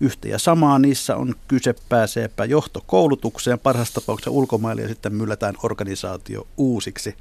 [0.00, 0.78] yhtä ja samaa.
[0.78, 7.14] Niissä on kyse pääseepä johtokoulutukseen, parhaassa tapauksessa ulkomaille ja sitten myllätään organisaatio uusiksi.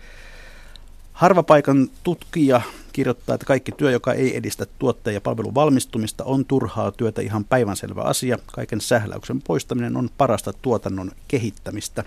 [1.20, 2.62] Harvapaikan tutkija
[2.94, 7.46] kirjoittaa, että kaikki työ, joka ei edistä tuotteen ja palvelun valmistumista, on turhaa työtä ihan
[7.46, 8.38] päivänselvä asia.
[8.54, 12.04] Kaiken sähläyksen poistaminen on parasta tuotannon kehittämistä.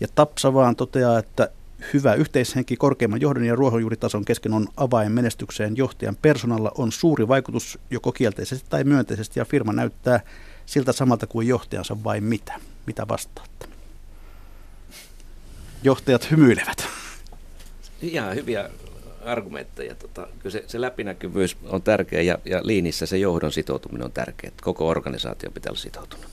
[0.00, 1.48] Ja Tapsa vaan toteaa, että
[1.92, 5.76] hyvä yhteishenki korkeimman johdon ja ruohonjuuritason kesken on avain menestykseen.
[5.76, 10.20] Johtajan persoonalla on suuri vaikutus joko kielteisesti tai myönteisesti ja firma näyttää
[10.66, 12.60] siltä samalta kuin johtajansa vai mitä?
[12.86, 13.68] Mitä vastaatte?
[15.82, 17.05] Johtajat hymyilevät.
[18.02, 18.70] Ihan hyviä
[19.24, 19.94] argumentteja.
[19.94, 24.50] Tota, kyllä se, se läpinäkyvyys on tärkeä ja, ja liinissä se johdon sitoutuminen on tärkeä.
[24.62, 26.26] Koko organisaatio pitää olla sitoutunut.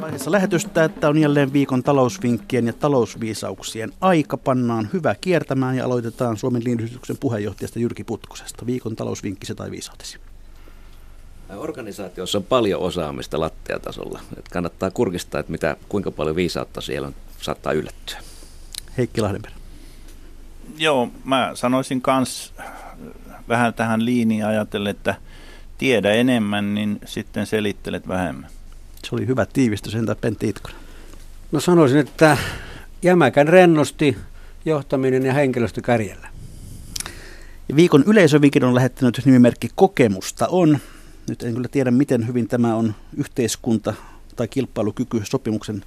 [0.00, 4.36] Vaiheessa lähetystä, että on jälleen viikon talousvinkkien ja talousviisauksien aika.
[4.36, 8.66] Pannaan hyvä kiertämään ja aloitetaan Suomen liinyhdistyksen puheenjohtajasta Jyrki Putkosesta.
[8.66, 10.18] Viikon talousvinkkisi tai viisautesi.
[11.56, 14.20] Organisaatiossa on paljon osaamista latteatasolla.
[14.38, 18.18] Et kannattaa kurkistaa, että mitä, kuinka paljon viisautta siellä on, saattaa yllättyä.
[18.98, 19.54] Heikki Lahdenperä.
[20.78, 22.54] Joo, mä sanoisin kans
[23.48, 25.14] vähän tähän liiniin ajatellen, että
[25.78, 28.50] tiedä enemmän, niin sitten selittelet vähemmän.
[29.04, 30.78] Se oli hyvä tiivistys, entä Pentti Itkonen?
[31.52, 32.36] No sanoisin, että
[33.02, 34.16] jämäkän rennosti
[34.64, 36.28] johtaminen ja henkilöstö kärjellä.
[37.76, 40.78] Viikon yleisövinkin on lähettänyt nimimerkki Kokemusta on.
[41.28, 43.94] Nyt en kyllä tiedä, miten hyvin tämä on yhteiskunta-
[44.36, 45.84] tai kilpailukykysopimuksen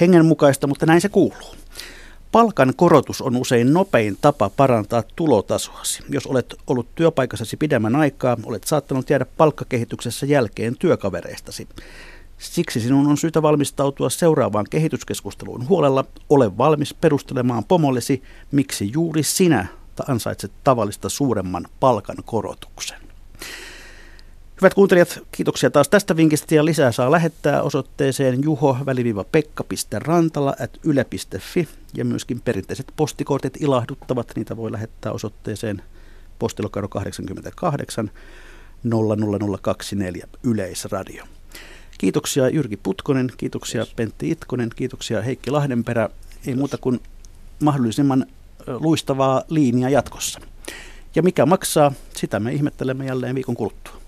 [0.00, 1.54] hengen mukaista, mutta näin se kuuluu.
[2.32, 6.02] Palkan korotus on usein nopein tapa parantaa tulotasoasi.
[6.08, 11.68] Jos olet ollut työpaikassasi pidemmän aikaa, olet saattanut jäädä palkkakehityksessä jälkeen työkavereistasi.
[12.38, 16.04] Siksi sinun on syytä valmistautua seuraavaan kehityskeskusteluun huolella.
[16.30, 18.22] Ole valmis perustelemaan pomollesi,
[18.52, 19.66] miksi juuri sinä
[20.08, 23.05] ansaitset tavallista suuremman palkan korotuksen.
[24.60, 32.04] Hyvät kuuntelijat, kiitoksia taas tästä vinkistä ja lisää saa lähettää osoitteeseen juho-pekka.rantala at yle.fi ja
[32.04, 34.32] myöskin perinteiset postikortit ilahduttavat.
[34.36, 35.82] Niitä voi lähettää osoitteeseen
[36.38, 38.10] postilokaro 88
[38.84, 41.24] 00024 Yleisradio.
[41.98, 46.08] Kiitoksia Jyrki Putkonen, kiitoksia Pentti Itkonen, kiitoksia Heikki Lahdenperä.
[46.46, 47.00] Ei muuta kuin
[47.62, 48.26] mahdollisimman
[48.66, 50.40] luistavaa liinia jatkossa.
[51.14, 54.05] Ja mikä maksaa, sitä me ihmettelemme jälleen viikon kuluttua.